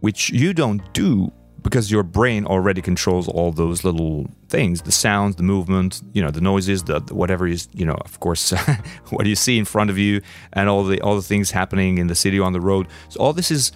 which 0.00 0.30
you 0.30 0.52
don't 0.52 0.82
do 0.92 1.30
because 1.64 1.90
your 1.90 2.02
brain 2.02 2.44
already 2.44 2.82
controls 2.82 3.26
all 3.26 3.50
those 3.50 3.84
little 3.84 4.26
things 4.54 4.82
the 4.82 4.92
sounds 4.92 5.34
the 5.36 5.42
movement 5.42 5.90
you 6.12 6.22
know 6.24 6.30
the 6.30 6.40
noises 6.40 6.84
the, 6.84 7.00
the 7.00 7.14
whatever 7.14 7.44
is 7.56 7.62
you 7.80 7.86
know 7.88 7.98
of 8.08 8.14
course 8.20 8.52
what 9.14 9.26
you 9.26 9.34
see 9.34 9.56
in 9.58 9.64
front 9.64 9.90
of 9.90 9.98
you 9.98 10.20
and 10.52 10.68
all 10.68 10.84
the 10.84 11.00
all 11.00 11.16
the 11.16 11.28
things 11.32 11.50
happening 11.50 11.98
in 11.98 12.06
the 12.06 12.14
city 12.14 12.38
on 12.38 12.52
the 12.52 12.60
road. 12.60 12.86
So 13.08 13.20
all 13.20 13.32
this 13.32 13.50
is 13.50 13.72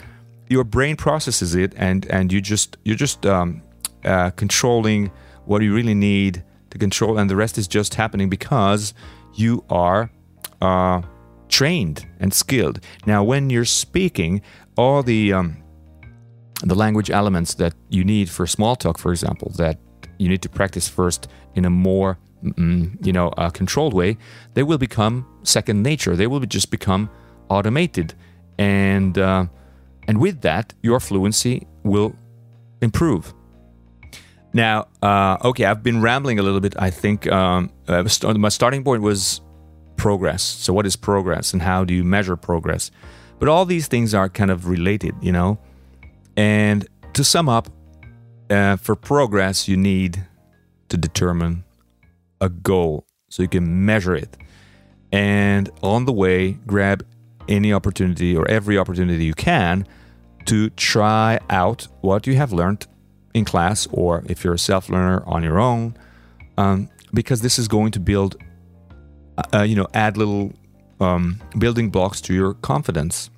your 0.49 0.65
brain 0.65 0.97
processes 0.97 1.55
it 1.55 1.73
and 1.77 2.07
and 2.17 2.33
you 2.33 2.41
just 2.41 2.77
you're 2.85 3.03
just 3.07 3.27
um, 3.27 3.63
uh, 4.05 4.31
controlling 4.43 5.11
what 5.47 5.63
you 5.63 5.75
really 5.75 5.95
need 5.95 6.45
to 6.71 6.79
control 6.79 7.19
and 7.19 7.29
the 7.29 7.37
rest 7.45 7.59
is 7.59 7.67
just 7.67 7.95
happening 7.95 8.29
because 8.29 8.95
you 9.35 9.65
are 9.71 10.11
uh, 10.61 11.03
trained 11.49 12.07
and 12.21 12.33
skilled. 12.33 12.79
Now 13.07 13.25
when 13.25 13.51
you're 13.51 13.73
speaking 13.85 14.43
all 14.77 15.03
the 15.03 15.33
um, 15.33 15.57
the 16.63 16.75
language 16.75 17.11
elements 17.11 17.55
that 17.55 17.75
you 17.89 18.05
need 18.05 18.29
for 18.31 18.47
small 18.47 18.77
talk, 18.77 18.99
for 18.99 19.11
example, 19.11 19.51
that 19.57 19.79
you 20.19 20.29
need 20.29 20.43
to 20.43 20.49
practice 20.49 20.89
first 20.89 21.29
in 21.55 21.65
a 21.65 21.71
more 21.71 22.19
mm, 22.43 23.07
you 23.07 23.13
know 23.13 23.29
uh, 23.31 23.51
controlled 23.51 23.95
way, 23.95 24.17
they 24.55 24.63
will 24.63 24.79
become 24.79 25.27
second 25.43 25.83
nature. 25.83 26.17
They 26.17 26.27
will 26.27 26.41
just 26.41 26.71
become 26.71 27.11
automated, 27.49 28.15
and 28.59 29.17
uh, 29.19 29.47
and 30.07 30.21
with 30.21 30.41
that, 30.43 30.75
your 30.83 31.01
fluency 31.01 31.67
will 31.83 32.15
improve. 32.81 33.35
Now, 34.53 34.89
uh, 35.03 35.37
okay, 35.45 35.67
I've 35.67 35.83
been 35.83 36.01
rambling 36.01 36.39
a 36.39 36.43
little 36.43 36.61
bit. 36.61 36.75
I 36.79 36.91
think 36.91 37.31
um, 37.31 37.71
uh, 37.87 38.05
my 38.37 38.49
starting 38.49 38.83
point 38.83 39.03
was 39.03 39.41
progress. 39.97 40.43
So, 40.43 40.73
what 40.73 40.87
is 40.87 40.97
progress, 40.97 41.53
and 41.53 41.61
how 41.63 41.85
do 41.85 41.93
you 41.93 42.05
measure 42.05 42.37
progress? 42.37 42.91
But 43.39 43.49
all 43.49 43.65
these 43.65 43.87
things 43.89 44.15
are 44.15 44.29
kind 44.29 44.51
of 44.51 44.67
related, 44.67 45.15
you 45.21 45.33
know. 45.33 45.59
And 46.37 46.89
to 47.13 47.23
sum 47.23 47.49
up, 47.49 47.69
uh, 48.51 48.77
for 48.77 48.97
progress, 48.97 49.69
you 49.69 49.77
need 49.77 50.27
to 50.89 50.97
determine 50.97 51.65
a 52.41 52.49
goal 52.49 53.07
so 53.29 53.43
you 53.43 53.49
can 53.49 53.85
measure 53.85 54.15
it. 54.15 54.37
And 55.13 55.71
on 55.83 56.05
the 56.05 56.13
way, 56.13 56.53
grab 56.67 57.05
any 57.49 57.73
opportunity 57.73 58.37
or 58.37 58.49
every 58.49 58.77
opportunity 58.79 59.25
you 59.25 59.35
can 59.35 59.87
to 60.47 60.71
try 60.71 61.39
out 61.51 61.89
what 62.01 62.27
you 62.27 62.35
have 62.37 62.53
learned 62.53 62.87
in 63.35 63.45
class 63.45 63.87
or 63.93 64.23
if 64.27 64.45
you're 64.45 64.55
a 64.55 64.59
self 64.59 64.89
learner 64.89 65.23
on 65.27 65.43
your 65.43 65.59
own, 65.59 65.97
um, 66.57 66.89
because 67.15 67.41
this 67.41 67.59
is 67.59 67.69
going 67.69 67.91
to 67.93 68.01
build, 68.01 68.37
uh, 69.55 69.63
you 69.63 69.77
know, 69.77 69.87
add 69.95 70.17
little 70.17 70.53
um, 71.01 71.41
building 71.59 71.91
blocks 71.91 72.21
to 72.23 72.35
your 72.35 72.55
confidence. 72.55 73.31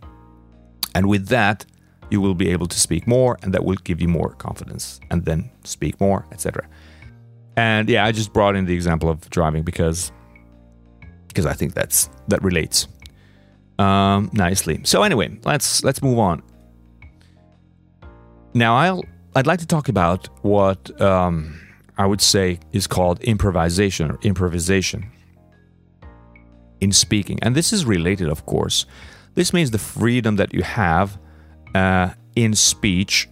And 0.94 1.08
with 1.08 1.28
that, 1.28 1.66
you 2.10 2.20
will 2.20 2.34
be 2.34 2.48
able 2.50 2.66
to 2.66 2.78
speak 2.78 3.06
more 3.06 3.38
and 3.42 3.54
that 3.54 3.64
will 3.64 3.76
give 3.84 4.00
you 4.00 4.08
more 4.08 4.34
confidence 4.34 5.00
and 5.10 5.24
then 5.24 5.50
speak 5.64 6.00
more 6.00 6.26
etc 6.32 6.66
and 7.56 7.88
yeah 7.88 8.04
i 8.04 8.12
just 8.12 8.32
brought 8.32 8.56
in 8.56 8.64
the 8.66 8.74
example 8.74 9.08
of 9.08 9.28
driving 9.30 9.62
because 9.62 10.12
because 11.28 11.46
i 11.46 11.52
think 11.52 11.74
that's 11.74 12.10
that 12.28 12.42
relates 12.42 12.88
um, 13.80 14.28
nicely. 14.32 14.80
So 14.84 15.02
anyway 15.02 15.38
let's 15.44 15.82
let's 15.82 16.02
move 16.02 16.18
on. 16.18 16.42
Now 18.52 18.76
i'll 18.76 19.04
i'd 19.36 19.46
like 19.46 19.60
to 19.60 19.66
talk 19.66 19.88
about 19.88 20.28
what 20.44 21.00
um, 21.00 21.58
i 21.96 22.04
would 22.04 22.20
say 22.20 22.58
is 22.72 22.86
called 22.86 23.20
improvisation 23.22 24.10
or 24.10 24.18
improvisation 24.22 25.10
in 26.80 26.92
speaking. 26.92 27.38
And 27.42 27.54
this 27.54 27.72
is 27.72 27.84
related 27.84 28.28
of 28.28 28.44
course. 28.46 28.86
This 29.34 29.52
means 29.52 29.70
the 29.70 29.78
freedom 29.78 30.36
that 30.36 30.52
you 30.52 30.62
have 30.62 31.18
uh, 31.74 32.10
in 32.36 32.54
speech 32.54 33.28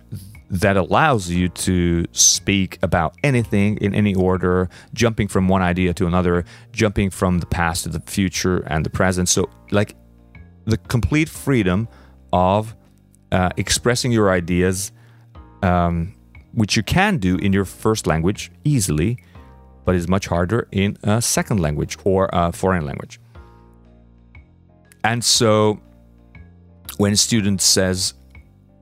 that 0.51 0.77
allows 0.77 1.29
you 1.29 1.49
to 1.49 2.07
speak 2.13 2.79
about 2.83 3.15
anything 3.23 3.77
in 3.79 3.95
any 3.95 4.15
order, 4.15 4.69
jumping 4.95 5.29
from 5.29 5.47
one 5.47 5.61
idea 5.61 5.93
to 5.93 6.07
another, 6.07 6.45
jumping 6.73 7.11
from 7.11 7.39
the 7.39 7.47
past 7.47 7.83
to 7.83 7.91
the 7.91 8.01
future 8.01 8.59
and 8.67 8.85
the 8.85 8.91
present. 8.91 9.29
So, 9.29 9.51
like 9.71 9.95
the 10.65 10.79
complete 10.79 11.29
freedom 11.29 11.89
of 12.33 12.75
uh, 13.31 13.51
expressing 13.57 14.11
your 14.11 14.31
ideas, 14.31 14.93
um, 15.63 16.15
which 16.53 16.77
you 16.77 16.83
can 16.83 17.19
do 17.19 17.37
in 17.37 17.53
your 17.53 17.67
first 17.67 18.07
language 18.07 18.51
easily, 18.65 19.23
but 19.85 19.95
is 19.95 20.09
much 20.09 20.27
harder 20.27 20.67
in 20.73 20.97
a 21.03 21.21
second 21.21 21.61
language 21.61 21.97
or 22.05 22.31
a 22.33 22.53
foreign 22.53 22.87
language. 22.87 23.21
And 25.05 25.23
so 25.25 25.81
when 26.97 27.13
a 27.13 27.17
student 27.17 27.61
says, 27.61 28.15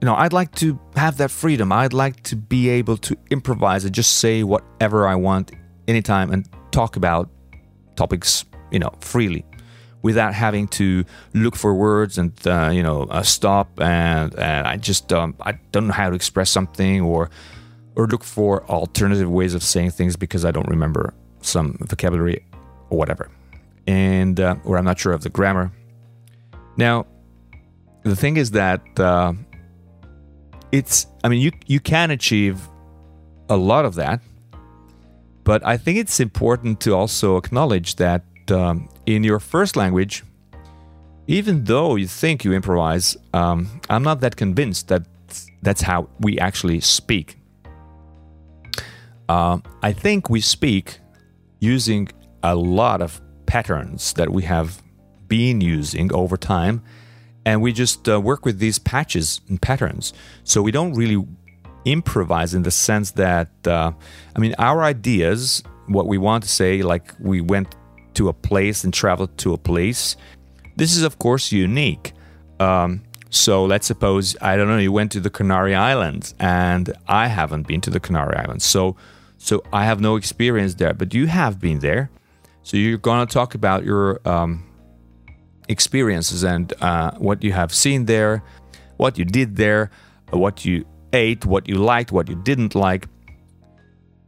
you 0.00 0.06
know, 0.06 0.14
I'd 0.14 0.32
like 0.32 0.54
to 0.56 0.78
have 0.96 1.16
that 1.18 1.30
freedom, 1.30 1.72
I'd 1.72 1.92
like 1.92 2.22
to 2.24 2.36
be 2.36 2.68
able 2.68 2.96
to 2.98 3.16
improvise 3.30 3.84
and 3.84 3.94
just 3.94 4.18
say 4.18 4.42
whatever 4.42 5.06
I 5.06 5.14
want 5.14 5.52
anytime 5.88 6.30
and 6.32 6.48
talk 6.70 6.96
about 6.96 7.30
topics, 7.96 8.44
you 8.70 8.78
know, 8.78 8.92
freely 9.00 9.44
without 10.02 10.34
having 10.34 10.68
to 10.68 11.04
look 11.34 11.56
for 11.56 11.74
words 11.74 12.16
and 12.18 12.32
uh, 12.46 12.70
you 12.72 12.82
know 12.82 13.04
uh, 13.10 13.22
stop 13.22 13.68
and 13.80 14.32
and 14.38 14.66
I 14.66 14.76
just 14.76 15.12
um, 15.12 15.34
I 15.40 15.52
don't 15.72 15.88
know 15.88 15.92
how 15.92 16.10
to 16.10 16.14
express 16.14 16.50
something 16.50 17.00
or 17.00 17.30
or 17.96 18.06
look 18.06 18.22
for 18.22 18.64
alternative 18.66 19.28
ways 19.28 19.54
of 19.54 19.62
saying 19.62 19.90
things 19.90 20.14
because 20.14 20.44
I 20.44 20.50
don't 20.50 20.68
remember 20.68 21.14
some 21.40 21.76
vocabulary 21.80 22.44
or 22.90 22.98
whatever 22.98 23.30
and 23.86 24.38
uh, 24.38 24.56
or 24.64 24.78
I'm 24.78 24.84
not 24.84 24.98
sure 24.98 25.12
of 25.12 25.22
the 25.22 25.30
grammar. 25.30 25.72
Now, 26.76 27.06
the 28.02 28.16
thing 28.16 28.36
is 28.36 28.52
that 28.52 28.82
uh, 29.00 29.32
it's 30.72 31.06
I 31.24 31.28
mean 31.28 31.40
you 31.40 31.52
you 31.66 31.80
can 31.80 32.10
achieve 32.10 32.60
a 33.48 33.56
lot 33.56 33.84
of 33.84 33.94
that, 33.94 34.20
but 35.44 35.64
I 35.64 35.76
think 35.76 35.98
it's 35.98 36.20
important 36.20 36.80
to 36.80 36.94
also 36.94 37.36
acknowledge 37.36 37.96
that 37.96 38.24
um, 38.50 38.88
in 39.06 39.24
your 39.24 39.40
first 39.40 39.76
language, 39.76 40.24
even 41.26 41.64
though 41.64 41.96
you 41.96 42.06
think 42.06 42.44
you 42.44 42.52
improvise, 42.52 43.16
um, 43.32 43.80
I'm 43.88 44.02
not 44.02 44.20
that 44.20 44.36
convinced 44.36 44.88
that 44.88 45.06
that's 45.62 45.82
how 45.82 46.08
we 46.20 46.38
actually 46.38 46.80
speak. 46.80 47.38
Uh, 49.28 49.58
I 49.82 49.92
think 49.92 50.30
we 50.30 50.40
speak 50.40 50.98
using 51.58 52.08
a 52.42 52.54
lot 52.54 53.02
of 53.02 53.20
patterns 53.46 54.12
that 54.14 54.30
we 54.30 54.42
have 54.44 54.82
been 55.28 55.60
using 55.60 56.12
over 56.12 56.36
time, 56.36 56.82
and 57.46 57.62
we 57.62 57.72
just 57.72 58.08
uh, 58.08 58.20
work 58.20 58.44
with 58.44 58.58
these 58.58 58.78
patches 58.78 59.40
and 59.48 59.62
patterns. 59.62 60.12
So 60.42 60.60
we 60.60 60.72
don't 60.72 60.94
really 60.94 61.24
improvise 61.84 62.52
in 62.52 62.64
the 62.64 62.72
sense 62.72 63.12
that, 63.12 63.48
uh, 63.64 63.92
I 64.34 64.38
mean, 64.40 64.54
our 64.58 64.82
ideas, 64.82 65.62
what 65.86 66.08
we 66.08 66.18
want 66.18 66.42
to 66.42 66.50
say, 66.50 66.82
like 66.82 67.14
we 67.20 67.40
went 67.40 67.76
to 68.14 68.28
a 68.28 68.32
place 68.32 68.82
and 68.82 68.92
traveled 68.92 69.38
to 69.38 69.54
a 69.54 69.58
place. 69.58 70.16
This 70.74 70.96
is, 70.96 71.04
of 71.04 71.20
course, 71.20 71.52
unique. 71.52 72.12
Um, 72.58 73.04
so 73.30 73.64
let's 73.64 73.86
suppose, 73.86 74.36
I 74.40 74.56
don't 74.56 74.66
know, 74.66 74.78
you 74.78 74.90
went 74.90 75.12
to 75.12 75.20
the 75.20 75.30
Canary 75.30 75.74
Islands 75.74 76.34
and 76.40 76.92
I 77.06 77.28
haven't 77.28 77.68
been 77.68 77.80
to 77.82 77.90
the 77.90 78.00
Canary 78.00 78.36
Islands. 78.36 78.64
So, 78.64 78.96
so 79.38 79.62
I 79.72 79.84
have 79.84 80.00
no 80.00 80.16
experience 80.16 80.74
there, 80.74 80.94
but 80.94 81.14
you 81.14 81.28
have 81.28 81.60
been 81.60 81.78
there. 81.78 82.10
So 82.64 82.76
you're 82.76 82.98
going 82.98 83.24
to 83.24 83.32
talk 83.32 83.54
about 83.54 83.84
your 83.84 84.20
um, 84.24 84.65
experiences 85.68 86.44
and 86.44 86.72
uh, 86.80 87.12
what 87.18 87.42
you 87.42 87.52
have 87.52 87.72
seen 87.74 88.06
there, 88.06 88.42
what 88.96 89.18
you 89.18 89.24
did 89.24 89.56
there, 89.56 89.90
what 90.30 90.64
you 90.64 90.84
ate, 91.12 91.44
what 91.44 91.68
you 91.68 91.76
liked, 91.76 92.12
what 92.12 92.28
you 92.28 92.36
didn't 92.36 92.74
like. 92.74 93.08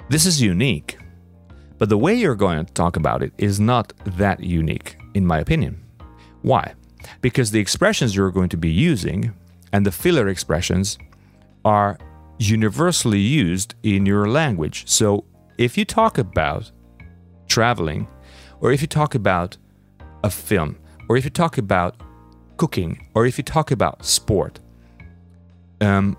This 0.08 0.26
is 0.26 0.40
unique. 0.40 0.98
But 1.78 1.88
the 1.88 1.98
way 1.98 2.14
you're 2.14 2.34
going 2.34 2.64
to 2.64 2.72
talk 2.72 2.96
about 2.96 3.22
it 3.22 3.32
is 3.38 3.60
not 3.60 3.92
that 4.16 4.40
unique, 4.40 4.98
in 5.14 5.24
my 5.24 5.38
opinion. 5.38 5.80
Why? 6.42 6.74
Because 7.20 7.50
the 7.50 7.60
expressions 7.60 8.16
you're 8.16 8.32
going 8.32 8.48
to 8.48 8.56
be 8.56 8.70
using 8.70 9.32
and 9.72 9.86
the 9.86 9.92
filler 9.92 10.28
expressions 10.28 10.98
are 11.64 11.98
universally 12.38 13.20
used 13.20 13.74
in 13.82 14.06
your 14.06 14.28
language. 14.28 14.88
So 14.88 15.24
if 15.58 15.76
you 15.76 15.84
talk 15.84 16.18
about 16.18 16.70
traveling, 17.48 18.08
or 18.60 18.72
if 18.72 18.80
you 18.80 18.88
talk 18.88 19.14
about 19.14 19.56
a 20.24 20.30
film, 20.30 20.76
or 21.08 21.16
if 21.16 21.24
you 21.24 21.30
talk 21.30 21.58
about 21.58 21.96
cooking, 22.56 23.08
or 23.14 23.26
if 23.26 23.38
you 23.38 23.44
talk 23.44 23.70
about 23.70 24.04
sport, 24.04 24.60
um, 25.80 26.16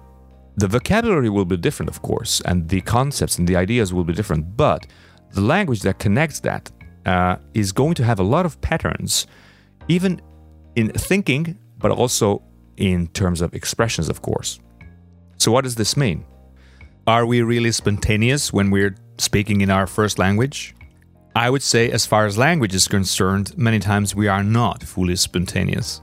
the 0.56 0.68
vocabulary 0.68 1.30
will 1.30 1.46
be 1.46 1.58
different, 1.58 1.90
of 1.90 2.02
course, 2.02 2.42
and 2.42 2.68
the 2.70 2.82
concepts 2.82 3.38
and 3.38 3.48
the 3.48 3.56
ideas 3.56 3.94
will 3.94 4.04
be 4.04 4.14
different, 4.14 4.58
but 4.58 4.88
the 5.32 5.42
language 5.42 5.82
that 5.82 6.00
connects 6.00 6.40
that 6.42 6.72
uh, 7.06 7.38
is 7.54 7.72
going 7.72 7.94
to 7.96 8.04
have 8.04 8.20
a 8.20 8.24
lot 8.24 8.46
of 8.46 8.60
patterns, 8.62 9.28
even 9.88 10.22
in 10.76 10.90
thinking, 10.90 11.58
but 11.78 11.92
also 11.92 12.42
in 12.78 13.08
terms 13.10 13.42
of 13.42 13.54
expressions, 13.54 14.10
of 14.10 14.22
course. 14.22 14.60
So, 15.38 15.52
what 15.52 15.64
does 15.64 15.76
this 15.76 15.96
mean? 15.96 16.26
Are 17.08 17.26
we 17.26 17.42
really 17.42 17.72
spontaneous 17.72 18.52
when 18.52 18.70
we're 18.70 18.96
speaking 19.18 19.62
in 19.62 19.70
our 19.70 19.88
first 19.88 20.20
language? 20.20 20.76
I 21.36 21.50
would 21.50 21.62
say, 21.62 21.92
as 21.92 22.06
far 22.06 22.26
as 22.26 22.38
language 22.38 22.74
is 22.74 22.88
concerned, 22.88 23.58
many 23.58 23.80
times 23.80 24.16
we 24.16 24.28
are 24.28 24.44
not 24.44 24.84
fully 24.84 25.16
spontaneous. 25.16 26.02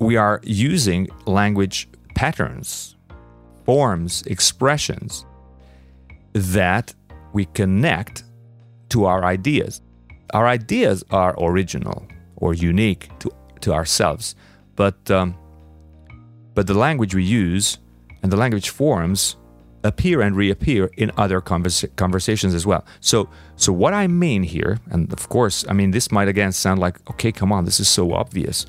We 0.00 0.16
are 0.16 0.40
using 0.44 1.08
language 1.26 1.88
patterns, 2.14 2.96
forms, 3.64 4.22
expressions 4.26 5.24
that 6.32 6.94
we 7.32 7.46
connect 7.46 8.24
to 8.90 9.04
our 9.04 9.24
ideas. 9.24 9.80
Our 10.34 10.46
ideas 10.46 11.04
are 11.10 11.34
original 11.38 12.06
or 12.36 12.54
unique 12.54 13.10
to, 13.20 13.30
to 13.60 13.72
ourselves, 13.72 14.34
but, 14.76 15.10
um, 15.10 15.36
but 16.54 16.66
the 16.66 16.74
language 16.74 17.14
we 17.14 17.24
use 17.24 17.78
and 18.22 18.32
the 18.32 18.36
language 18.36 18.70
forms 18.70 19.36
appear 19.84 20.20
and 20.20 20.36
reappear 20.36 20.90
in 20.96 21.10
other 21.16 21.40
conversa- 21.40 21.94
conversations 21.96 22.54
as 22.54 22.66
well. 22.66 22.84
So, 23.00 23.28
so 23.56 23.72
what 23.72 23.94
I 23.94 24.06
mean 24.06 24.42
here, 24.42 24.78
and 24.90 25.12
of 25.12 25.28
course, 25.28 25.64
I 25.68 25.72
mean 25.72 25.90
this 25.92 26.10
might 26.10 26.28
again 26.28 26.52
sound 26.52 26.80
like, 26.80 26.98
okay, 27.10 27.32
come 27.32 27.52
on, 27.52 27.64
this 27.64 27.80
is 27.80 27.88
so 27.88 28.12
obvious. 28.12 28.66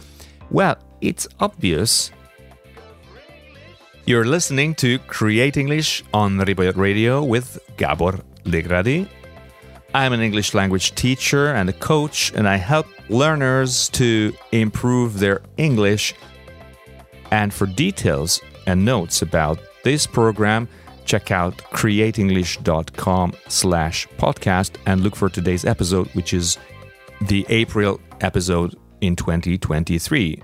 Well, 0.52 0.78
it's 1.02 1.28
obvious. 1.40 2.12
You're 4.06 4.26
listening 4.26 4.76
to 4.76 4.98
Create 5.00 5.58
English 5.58 6.04
on 6.14 6.38
Ripollet 6.38 6.78
Radio 6.78 7.24
with 7.24 7.60
Gabor 7.78 8.20
Legradi 8.44 9.08
I'm 9.94 10.14
an 10.14 10.22
English 10.22 10.54
language 10.54 10.94
teacher 10.94 11.48
and 11.48 11.68
a 11.68 11.74
coach, 11.74 12.32
and 12.36 12.48
I 12.48 12.58
help 12.58 12.86
learners 13.10 13.90
to 13.90 14.34
improve 14.52 15.20
their 15.20 15.42
English. 15.58 16.14
And 17.32 17.52
for 17.52 17.66
details 17.66 18.40
and 18.68 18.86
notes 18.86 19.24
about 19.24 19.60
this 19.84 20.06
program, 20.06 20.68
check 21.10 21.32
out 21.32 21.58
createnglish.com 21.72 23.34
slash 23.48 24.08
podcast 24.20 24.78
and 24.86 25.02
look 25.02 25.16
for 25.16 25.28
today's 25.28 25.66
episode, 25.66 26.08
which 26.10 26.34
is 26.36 26.60
the 27.22 27.46
April 27.50 28.00
episode 28.22 28.76
in 29.02 29.16
2023. 29.16 30.42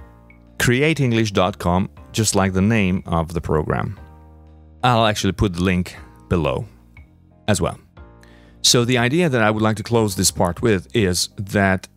createnglish.com, 0.58 1.90
just 2.12 2.34
like 2.34 2.54
the 2.54 2.62
name 2.62 3.04
of 3.06 3.34
the 3.34 3.42
program. 3.42 4.00
I'll 4.84 5.06
actually 5.06 5.34
put 5.34 5.54
the 5.54 5.64
link 5.64 5.96
below 6.30 6.66
as 7.48 7.62
well. 7.62 7.78
So, 8.64 8.84
the 8.84 8.98
idea 8.98 9.30
that 9.30 9.44
I 9.44 9.52
would 9.52 9.62
like 9.62 9.78
to 9.78 9.84
close 9.84 10.16
this 10.16 10.32
part 10.32 10.64
with 10.64 10.88
is 10.96 11.30
that 11.38 11.88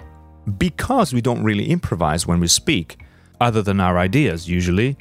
because 0.58 1.14
we 1.14 1.22
don't 1.22 1.42
really 1.42 1.70
improvise 1.70 2.26
when 2.26 2.40
we 2.40 2.48
speak, 2.48 2.98
other 3.40 3.62
than 3.62 3.80
our 3.80 3.96
ideas 3.98 4.48
usually, 4.50 4.98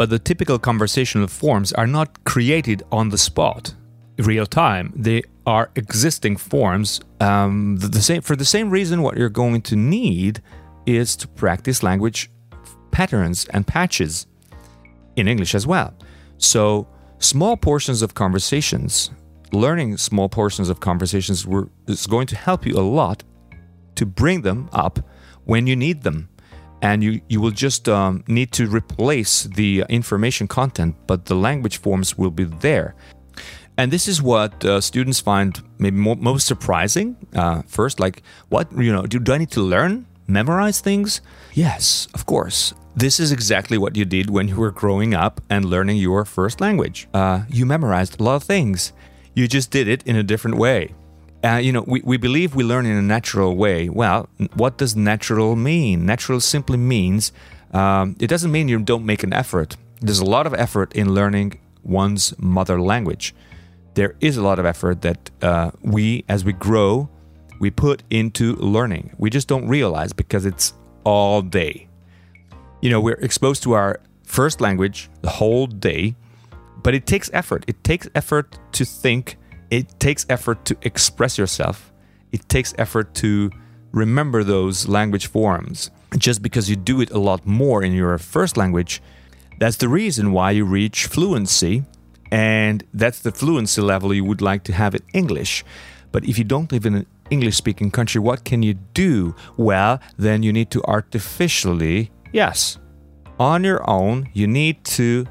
but 0.00 0.08
the 0.08 0.18
typical 0.18 0.58
conversational 0.58 1.28
forms 1.28 1.74
are 1.74 1.86
not 1.86 2.24
created 2.24 2.82
on 2.90 3.10
the 3.10 3.18
spot, 3.18 3.74
real 4.16 4.46
time. 4.46 4.94
They 4.96 5.20
are 5.44 5.70
existing 5.76 6.38
forms. 6.38 7.02
Um, 7.20 7.76
the, 7.76 7.88
the 7.88 8.00
same 8.00 8.22
for 8.22 8.34
the 8.34 8.46
same 8.46 8.70
reason. 8.70 9.02
What 9.02 9.18
you're 9.18 9.28
going 9.28 9.60
to 9.60 9.76
need 9.76 10.40
is 10.86 11.16
to 11.16 11.28
practice 11.28 11.82
language 11.82 12.30
patterns 12.90 13.44
and 13.50 13.66
patches 13.66 14.26
in 15.16 15.28
English 15.28 15.54
as 15.54 15.66
well. 15.66 15.92
So 16.38 16.88
small 17.18 17.58
portions 17.58 18.00
of 18.00 18.14
conversations 18.14 19.10
learning 19.52 19.98
small 19.98 20.30
portions 20.30 20.70
of 20.70 20.80
conversations 20.80 21.46
were, 21.46 21.68
is 21.88 22.06
going 22.06 22.26
to 22.28 22.36
help 22.36 22.64
you 22.64 22.74
a 22.78 22.86
lot 23.00 23.22
to 23.96 24.06
bring 24.06 24.40
them 24.40 24.70
up 24.72 24.98
when 25.44 25.66
you 25.66 25.76
need 25.76 26.04
them. 26.04 26.29
And 26.82 27.02
you, 27.04 27.20
you 27.28 27.40
will 27.40 27.50
just 27.50 27.88
um, 27.88 28.24
need 28.26 28.52
to 28.52 28.66
replace 28.66 29.44
the 29.44 29.84
information 29.88 30.48
content, 30.48 30.96
but 31.06 31.26
the 31.26 31.34
language 31.34 31.78
forms 31.78 32.16
will 32.16 32.30
be 32.30 32.44
there. 32.44 32.94
And 33.76 33.90
this 33.90 34.08
is 34.08 34.20
what 34.22 34.64
uh, 34.64 34.80
students 34.80 35.20
find 35.20 35.62
maybe 35.78 35.96
mo- 35.96 36.16
most 36.16 36.46
surprising. 36.46 37.16
Uh, 37.34 37.62
first, 37.66 38.00
like, 38.00 38.22
what, 38.48 38.70
you 38.72 38.92
know, 38.92 39.02
do, 39.02 39.18
do 39.18 39.32
I 39.32 39.38
need 39.38 39.50
to 39.52 39.62
learn, 39.62 40.06
memorize 40.26 40.80
things? 40.80 41.20
Yes, 41.54 42.08
of 42.14 42.26
course. 42.26 42.74
This 42.96 43.20
is 43.20 43.32
exactly 43.32 43.78
what 43.78 43.96
you 43.96 44.04
did 44.04 44.28
when 44.28 44.48
you 44.48 44.56
were 44.56 44.70
growing 44.70 45.14
up 45.14 45.40
and 45.48 45.64
learning 45.64 45.98
your 45.98 46.24
first 46.24 46.60
language. 46.60 47.08
Uh, 47.14 47.42
you 47.48 47.64
memorized 47.64 48.20
a 48.20 48.22
lot 48.22 48.36
of 48.36 48.42
things. 48.42 48.92
You 49.34 49.46
just 49.48 49.70
did 49.70 49.86
it 49.86 50.02
in 50.04 50.16
a 50.16 50.22
different 50.22 50.56
way. 50.56 50.94
Uh, 51.42 51.56
you 51.56 51.72
know, 51.72 51.84
we, 51.86 52.02
we 52.04 52.16
believe 52.16 52.54
we 52.54 52.64
learn 52.64 52.84
in 52.84 52.96
a 52.96 53.02
natural 53.02 53.56
way. 53.56 53.88
Well, 53.88 54.28
what 54.54 54.76
does 54.76 54.94
natural 54.94 55.56
mean? 55.56 56.04
Natural 56.04 56.40
simply 56.40 56.76
means 56.76 57.32
um, 57.72 58.16
it 58.20 58.26
doesn't 58.26 58.52
mean 58.52 58.68
you 58.68 58.78
don't 58.80 59.06
make 59.06 59.22
an 59.22 59.32
effort. 59.32 59.76
There's 60.00 60.18
a 60.18 60.24
lot 60.24 60.46
of 60.46 60.54
effort 60.54 60.92
in 60.94 61.14
learning 61.14 61.58
one's 61.82 62.34
mother 62.38 62.80
language. 62.80 63.34
There 63.94 64.16
is 64.20 64.36
a 64.36 64.42
lot 64.42 64.58
of 64.58 64.66
effort 64.66 65.02
that 65.02 65.30
uh, 65.42 65.70
we, 65.82 66.24
as 66.28 66.44
we 66.44 66.52
grow, 66.52 67.08
we 67.58 67.70
put 67.70 68.02
into 68.10 68.56
learning. 68.56 69.14
We 69.18 69.30
just 69.30 69.48
don't 69.48 69.68
realize 69.68 70.12
because 70.12 70.46
it's 70.46 70.74
all 71.04 71.42
day. 71.42 71.88
You 72.80 72.90
know, 72.90 73.00
we're 73.00 73.20
exposed 73.20 73.62
to 73.64 73.72
our 73.72 74.00
first 74.24 74.60
language 74.60 75.10
the 75.22 75.28
whole 75.28 75.66
day, 75.66 76.14
but 76.82 76.94
it 76.94 77.06
takes 77.06 77.30
effort. 77.32 77.64
It 77.66 77.82
takes 77.84 78.08
effort 78.14 78.58
to 78.72 78.84
think, 78.84 79.36
it 79.70 80.00
takes 80.00 80.26
effort 80.28 80.64
to 80.66 80.76
express 80.82 81.38
yourself, 81.38 81.92
it 82.32 82.48
takes 82.48 82.74
effort 82.78 83.14
to 83.14 83.50
remember 83.92 84.44
those 84.44 84.88
language 84.88 85.26
forms. 85.26 85.90
Just 86.18 86.42
because 86.42 86.68
you 86.68 86.76
do 86.76 87.00
it 87.00 87.10
a 87.10 87.18
lot 87.18 87.46
more 87.46 87.82
in 87.82 87.92
your 87.92 88.18
first 88.18 88.56
language, 88.56 89.00
that's 89.58 89.76
the 89.76 89.88
reason 89.88 90.32
why 90.32 90.50
you 90.52 90.64
reach 90.64 91.06
fluency, 91.06 91.84
and 92.32 92.82
that's 92.94 93.20
the 93.20 93.30
fluency 93.30 93.80
level 93.80 94.12
you 94.12 94.24
would 94.24 94.40
like 94.40 94.64
to 94.64 94.72
have 94.72 94.94
in 94.94 95.02
English. 95.12 95.64
But 96.12 96.24
if 96.24 96.38
you 96.38 96.44
don't 96.44 96.70
live 96.72 96.86
in 96.86 96.94
an 96.94 97.06
English 97.30 97.56
speaking 97.56 97.90
country, 97.90 98.20
what 98.20 98.44
can 98.44 98.62
you 98.62 98.74
do? 98.74 99.34
Well, 99.56 100.00
then 100.16 100.42
you 100.42 100.52
need 100.52 100.70
to 100.72 100.82
artificially, 100.84 102.10
yes, 102.32 102.78
on 103.38 103.62
your 103.62 103.88
own, 103.88 104.28
you 104.32 104.46
need 104.46 104.82
to 104.84 105.26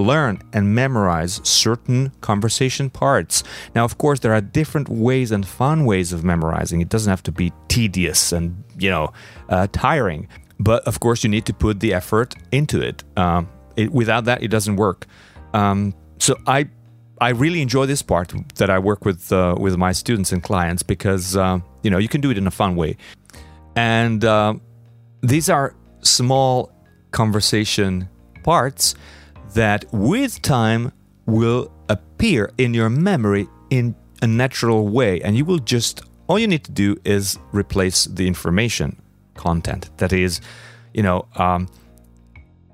learn 0.00 0.42
and 0.52 0.74
memorize 0.74 1.40
certain 1.44 2.12
conversation 2.20 2.90
parts. 2.90 3.42
Now, 3.74 3.84
of 3.84 3.98
course, 3.98 4.20
there 4.20 4.32
are 4.32 4.40
different 4.40 4.88
ways 4.88 5.30
and 5.30 5.46
fun 5.46 5.84
ways 5.84 6.12
of 6.12 6.24
memorizing. 6.24 6.80
It 6.80 6.88
doesn't 6.88 7.10
have 7.10 7.22
to 7.24 7.32
be 7.32 7.52
tedious 7.68 8.32
and, 8.32 8.62
you 8.78 8.90
know, 8.90 9.12
uh, 9.48 9.66
tiring. 9.72 10.28
But 10.58 10.84
of 10.86 11.00
course, 11.00 11.24
you 11.24 11.30
need 11.30 11.46
to 11.46 11.54
put 11.54 11.80
the 11.80 11.94
effort 11.94 12.34
into 12.52 12.80
it. 12.80 13.02
Um, 13.16 13.48
it 13.76 13.92
without 13.92 14.24
that, 14.26 14.42
it 14.42 14.48
doesn't 14.48 14.76
work. 14.76 15.06
Um, 15.54 15.94
so 16.18 16.36
I 16.46 16.68
I 17.20 17.30
really 17.30 17.60
enjoy 17.60 17.86
this 17.86 18.02
part 18.02 18.32
that 18.56 18.70
I 18.70 18.78
work 18.78 19.04
with 19.04 19.32
uh, 19.32 19.54
with 19.58 19.76
my 19.76 19.92
students 19.92 20.32
and 20.32 20.42
clients 20.42 20.82
because 20.82 21.36
uh, 21.36 21.60
you 21.82 21.90
know 21.90 21.98
you 21.98 22.08
can 22.08 22.20
do 22.20 22.30
it 22.30 22.38
in 22.38 22.46
a 22.46 22.50
fun 22.50 22.76
way, 22.76 22.96
and 23.74 24.24
uh, 24.24 24.54
these 25.22 25.48
are 25.48 25.74
small 26.02 26.72
conversation 27.10 28.08
parts 28.42 28.94
that 29.54 29.84
with 29.92 30.42
time 30.42 30.92
will 31.26 31.72
appear 31.88 32.50
in 32.58 32.74
your 32.74 32.90
memory 32.90 33.48
in 33.70 33.94
a 34.22 34.26
natural 34.26 34.88
way, 34.88 35.20
and 35.22 35.36
you 35.36 35.44
will 35.44 35.58
just 35.58 36.02
all 36.26 36.38
you 36.38 36.46
need 36.46 36.64
to 36.64 36.72
do 36.72 36.96
is 37.04 37.38
replace 37.52 38.04
the 38.04 38.26
information 38.26 39.00
content. 39.34 39.90
That 39.98 40.12
is, 40.12 40.40
you 40.94 41.02
know, 41.02 41.26
um, 41.36 41.68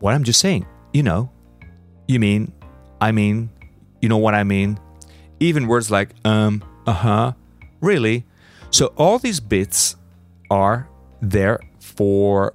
what 0.00 0.14
I'm 0.14 0.24
just 0.24 0.40
saying. 0.40 0.66
You 0.92 1.02
know, 1.02 1.30
you 2.08 2.18
mean, 2.18 2.52
I 3.00 3.12
mean 3.12 3.50
you 4.00 4.08
know 4.08 4.18
what 4.18 4.34
I 4.34 4.44
mean? 4.44 4.78
Even 5.40 5.66
words 5.66 5.90
like 5.90 6.10
um, 6.24 6.62
uh 6.86 6.92
huh, 6.92 7.32
really. 7.80 8.24
So 8.70 8.92
all 8.96 9.18
these 9.18 9.40
bits 9.40 9.96
are 10.50 10.88
there 11.20 11.60
for 11.80 12.54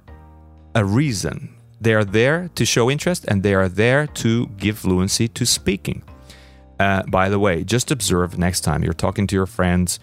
a 0.74 0.84
reason. 0.84 1.51
They 1.82 1.94
are 1.94 2.04
there 2.04 2.48
to 2.54 2.64
show 2.64 2.90
interest 2.90 3.24
and 3.28 3.42
they 3.42 3.54
are 3.54 3.68
there 3.68 4.06
to 4.06 4.46
give 4.56 4.78
fluency 4.78 5.28
to 5.28 5.44
speaking. 5.44 6.02
Uh, 6.78 7.02
by 7.04 7.28
the 7.28 7.38
way, 7.38 7.64
just 7.64 7.90
observe 7.90 8.38
next 8.38 8.60
time 8.60 8.82
you're 8.82 8.92
talking 8.92 9.26
to 9.28 9.34
your 9.34 9.46
friends 9.46 10.00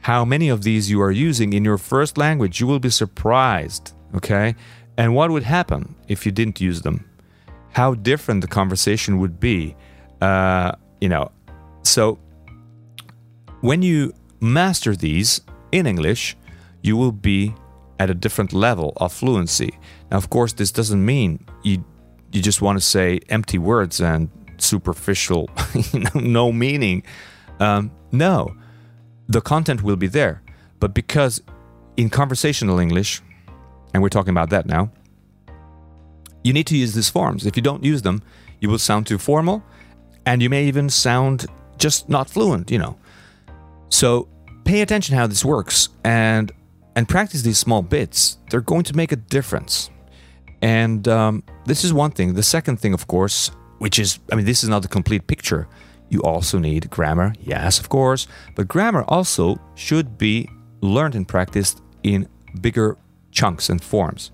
how 0.00 0.24
many 0.24 0.48
of 0.48 0.62
these 0.62 0.90
you 0.90 1.00
are 1.02 1.10
using 1.10 1.52
in 1.52 1.64
your 1.64 1.78
first 1.78 2.16
language. 2.16 2.60
You 2.60 2.66
will 2.66 2.78
be 2.78 2.90
surprised, 2.90 3.92
okay? 4.14 4.54
And 4.96 5.14
what 5.14 5.30
would 5.30 5.42
happen 5.42 5.94
if 6.08 6.24
you 6.24 6.32
didn't 6.32 6.60
use 6.60 6.82
them? 6.82 7.04
How 7.72 7.94
different 7.94 8.40
the 8.40 8.48
conversation 8.48 9.18
would 9.18 9.38
be 9.38 9.76
uh, 10.20 10.72
you 11.00 11.08
know, 11.08 11.30
so 11.82 12.18
when 13.60 13.82
you 13.82 14.12
master 14.40 14.96
these 14.96 15.40
in 15.72 15.86
English, 15.86 16.36
you 16.82 16.96
will 16.96 17.12
be 17.12 17.54
at 17.98 18.10
a 18.10 18.14
different 18.14 18.52
level 18.52 18.92
of 18.96 19.12
fluency. 19.12 19.78
Now, 20.10 20.16
of 20.18 20.30
course, 20.30 20.52
this 20.52 20.70
doesn't 20.70 21.04
mean 21.04 21.44
you 21.62 21.84
you 22.32 22.42
just 22.42 22.60
want 22.60 22.78
to 22.78 22.84
say 22.84 23.20
empty 23.28 23.58
words 23.58 24.00
and 24.00 24.28
superficial, 24.58 25.48
no 26.14 26.52
meaning. 26.52 27.02
Um, 27.60 27.90
no, 28.12 28.54
the 29.28 29.40
content 29.40 29.82
will 29.82 29.96
be 29.96 30.08
there, 30.08 30.42
but 30.80 30.92
because 30.92 31.40
in 31.96 32.10
conversational 32.10 32.78
English, 32.78 33.22
and 33.94 34.02
we're 34.02 34.10
talking 34.10 34.30
about 34.30 34.50
that 34.50 34.66
now, 34.66 34.90
you 36.44 36.52
need 36.52 36.66
to 36.66 36.76
use 36.76 36.94
these 36.94 37.08
forms. 37.08 37.46
If 37.46 37.56
you 37.56 37.62
don't 37.62 37.82
use 37.82 38.02
them, 38.02 38.22
you 38.60 38.68
will 38.68 38.78
sound 38.78 39.06
too 39.06 39.18
formal 39.18 39.62
and 40.26 40.42
you 40.42 40.50
may 40.50 40.64
even 40.66 40.90
sound 40.90 41.46
just 41.78 42.08
not 42.08 42.28
fluent, 42.28 42.70
you 42.70 42.78
know. 42.78 42.96
So 43.88 44.28
pay 44.64 44.80
attention 44.80 45.16
how 45.16 45.26
this 45.26 45.44
works 45.44 45.88
and 46.04 46.52
and 46.96 47.08
practice 47.08 47.42
these 47.42 47.58
small 47.58 47.82
bits. 47.82 48.38
They're 48.50 48.62
going 48.62 48.84
to 48.84 48.96
make 48.96 49.12
a 49.12 49.16
difference. 49.16 49.90
And 50.62 51.06
um, 51.06 51.44
this 51.66 51.84
is 51.84 51.92
one 51.92 52.10
thing. 52.10 52.34
The 52.34 52.42
second 52.42 52.80
thing, 52.80 52.94
of 52.94 53.06
course, 53.06 53.50
which 53.78 53.98
is, 53.98 54.18
I 54.32 54.34
mean, 54.34 54.46
this 54.46 54.64
is 54.64 54.70
not 54.70 54.82
the 54.82 54.88
complete 54.88 55.26
picture. 55.26 55.68
You 56.08 56.22
also 56.22 56.58
need 56.58 56.88
grammar, 56.88 57.34
yes, 57.40 57.78
of 57.78 57.88
course, 57.88 58.26
but 58.54 58.66
grammar 58.66 59.04
also 59.08 59.60
should 59.74 60.16
be 60.16 60.48
learned 60.80 61.14
and 61.14 61.28
practiced 61.28 61.82
in 62.02 62.28
bigger 62.60 62.96
chunks 63.32 63.68
and 63.68 63.82
forms. 63.82 64.30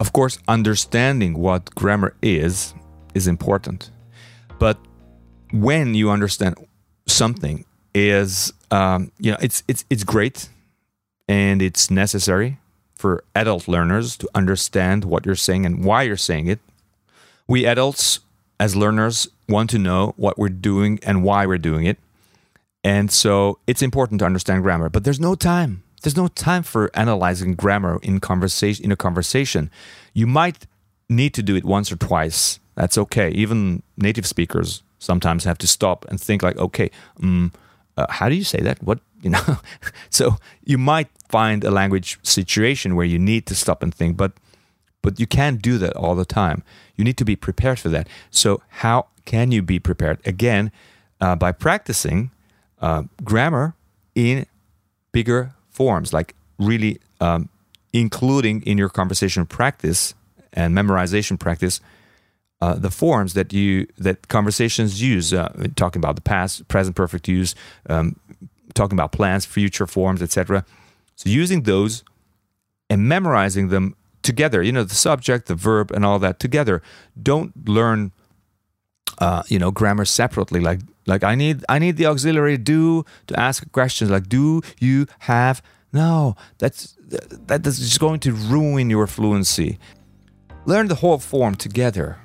Of 0.00 0.12
course, 0.12 0.38
understanding 0.46 1.38
what 1.38 1.74
grammar 1.74 2.14
is 2.22 2.74
is 3.14 3.26
important, 3.26 3.90
but 4.60 4.78
when 5.50 5.94
you 5.94 6.10
understand 6.10 6.54
something 7.06 7.64
is 7.94 8.52
um, 8.70 9.10
you 9.18 9.32
know 9.32 9.38
it's 9.40 9.64
it's 9.66 9.84
it's 9.90 10.04
great 10.04 10.48
and 11.28 11.60
it's 11.60 11.90
necessary 11.90 12.58
for 12.94 13.22
adult 13.34 13.68
learners 13.68 14.16
to 14.16 14.28
understand 14.34 15.04
what 15.04 15.24
you're 15.24 15.36
saying 15.36 15.64
and 15.64 15.84
why 15.84 16.02
you're 16.02 16.16
saying 16.16 16.48
it. 16.48 16.58
We 17.46 17.64
adults 17.64 18.20
as 18.58 18.74
learners 18.74 19.28
want 19.48 19.70
to 19.70 19.78
know 19.78 20.14
what 20.16 20.38
we're 20.38 20.48
doing 20.48 20.98
and 21.02 21.22
why 21.22 21.46
we're 21.46 21.58
doing 21.58 21.86
it. 21.86 21.98
And 22.82 23.10
so 23.10 23.58
it's 23.66 23.82
important 23.82 24.18
to 24.20 24.24
understand 24.24 24.62
grammar, 24.62 24.88
but 24.88 25.04
there's 25.04 25.20
no 25.20 25.34
time. 25.34 25.82
There's 26.02 26.16
no 26.16 26.28
time 26.28 26.62
for 26.62 26.90
analyzing 26.94 27.54
grammar 27.54 27.98
in 28.02 28.20
conversation 28.20 28.84
in 28.84 28.92
a 28.92 28.96
conversation. 28.96 29.70
You 30.14 30.26
might 30.26 30.66
need 31.08 31.34
to 31.34 31.42
do 31.42 31.56
it 31.56 31.64
once 31.64 31.90
or 31.90 31.96
twice. 31.96 32.60
That's 32.74 32.98
okay. 32.98 33.30
Even 33.30 33.82
native 33.96 34.26
speakers 34.26 34.82
sometimes 34.98 35.44
have 35.44 35.58
to 35.58 35.66
stop 35.66 36.04
and 36.08 36.20
think 36.20 36.42
like, 36.42 36.56
okay, 36.56 36.90
um, 37.22 37.52
uh, 37.98 38.06
how 38.08 38.28
do 38.28 38.36
you 38.36 38.44
say 38.44 38.60
that? 38.60 38.80
What 38.82 39.00
you 39.20 39.30
know? 39.30 39.58
so 40.10 40.36
you 40.64 40.78
might 40.78 41.08
find 41.28 41.64
a 41.64 41.70
language 41.70 42.18
situation 42.22 42.94
where 42.94 43.04
you 43.04 43.18
need 43.18 43.44
to 43.46 43.54
stop 43.54 43.82
and 43.82 43.92
think, 43.92 44.16
but 44.16 44.32
but 45.02 45.18
you 45.18 45.26
can't 45.26 45.60
do 45.60 45.78
that 45.78 45.96
all 45.96 46.14
the 46.14 46.24
time. 46.24 46.62
You 46.96 47.04
need 47.04 47.16
to 47.18 47.24
be 47.24 47.36
prepared 47.36 47.78
for 47.78 47.88
that. 47.88 48.08
So 48.30 48.62
how 48.68 49.06
can 49.24 49.50
you 49.50 49.62
be 49.62 49.78
prepared? 49.78 50.18
Again, 50.24 50.70
uh, 51.20 51.34
by 51.34 51.52
practicing 51.52 52.30
uh, 52.80 53.02
grammar 53.24 53.74
in 54.14 54.46
bigger 55.12 55.52
forms, 55.70 56.12
like 56.12 56.34
really 56.58 57.00
um, 57.20 57.48
including 57.92 58.62
in 58.62 58.78
your 58.78 58.88
conversation 58.88 59.44
practice 59.46 60.14
and 60.52 60.76
memorization 60.76 61.38
practice 61.38 61.80
uh, 62.60 62.74
the 62.74 62.90
forms 62.90 63.34
that 63.34 63.52
you 63.52 63.86
that 63.98 64.28
conversations 64.28 65.00
use, 65.00 65.32
uh, 65.32 65.52
talking 65.76 66.00
about 66.00 66.16
the 66.16 66.22
past, 66.22 66.66
present 66.68 66.96
perfect 66.96 67.28
use, 67.28 67.54
um, 67.88 68.18
talking 68.74 68.96
about 68.96 69.12
plans, 69.12 69.44
future 69.46 69.86
forms, 69.86 70.22
etc. 70.22 70.64
So 71.14 71.30
using 71.30 71.62
those 71.62 72.02
and 72.90 73.08
memorizing 73.08 73.68
them 73.68 73.94
together, 74.22 74.62
you 74.62 74.72
know, 74.72 74.82
the 74.82 74.94
subject, 74.94 75.46
the 75.46 75.54
verb, 75.54 75.90
and 75.92 76.04
all 76.04 76.18
that 76.18 76.40
together. 76.40 76.82
Don't 77.20 77.68
learn, 77.68 78.12
uh, 79.18 79.42
you 79.48 79.58
know, 79.58 79.70
grammar 79.70 80.04
separately. 80.04 80.60
Like 80.60 80.80
like 81.06 81.22
I 81.22 81.36
need 81.36 81.64
I 81.68 81.78
need 81.78 81.96
the 81.96 82.06
auxiliary 82.06 82.56
do 82.56 83.04
to 83.28 83.38
ask 83.38 83.70
questions. 83.70 84.10
Like 84.10 84.28
do 84.28 84.62
you 84.80 85.06
have 85.20 85.62
no? 85.92 86.34
That's 86.58 86.96
that 87.46 87.64
is 87.64 87.78
just 87.78 88.00
going 88.00 88.18
to 88.20 88.32
ruin 88.32 88.90
your 88.90 89.06
fluency. 89.06 89.78
Learn 90.66 90.88
the 90.88 90.96
whole 90.96 91.18
form 91.18 91.54
together 91.54 92.18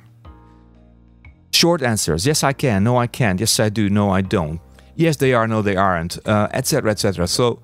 Short 1.53 1.81
answers 1.81 2.25
yes, 2.25 2.43
I 2.43 2.53
can, 2.53 2.83
no, 2.83 2.97
I 2.97 3.07
can't, 3.07 3.39
yes, 3.39 3.59
I 3.59 3.69
do, 3.69 3.89
no, 3.89 4.09
I 4.09 4.21
don't. 4.21 4.59
Yes, 4.95 5.17
they 5.17 5.33
are, 5.33 5.47
no, 5.47 5.61
they 5.61 5.75
aren't, 5.75 6.17
etc., 6.27 6.89
uh, 6.89 6.91
etc. 6.91 7.23
Et 7.23 7.27
so 7.27 7.61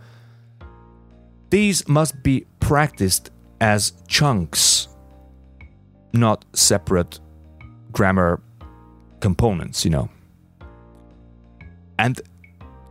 these 1.50 1.88
must 1.88 2.22
be 2.24 2.46
practiced 2.60 3.32
as 3.60 3.94
chunks, 4.08 4.88
not 6.14 6.46
separate 6.54 7.20
grammar 7.92 8.42
components, 9.20 9.84
you 9.84 9.92
know. 9.92 10.10
And 11.98 12.22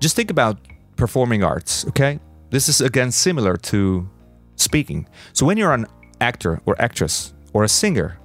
just 0.01 0.17
think 0.17 0.31
about 0.31 0.59
performing 0.97 1.43
arts, 1.43 1.87
okay? 1.89 2.21
This 2.51 2.69
is 2.69 2.81
again 2.81 3.13
similar 3.13 3.57
to 3.57 4.09
speaking. 4.57 5.09
So 5.33 5.47
when 5.47 5.57
you're 5.57 5.73
an 5.73 5.87
actor 6.21 6.61
or 6.67 6.81
actress 6.81 7.33
or 7.53 7.65
a 7.65 7.69
singer, 7.69 8.19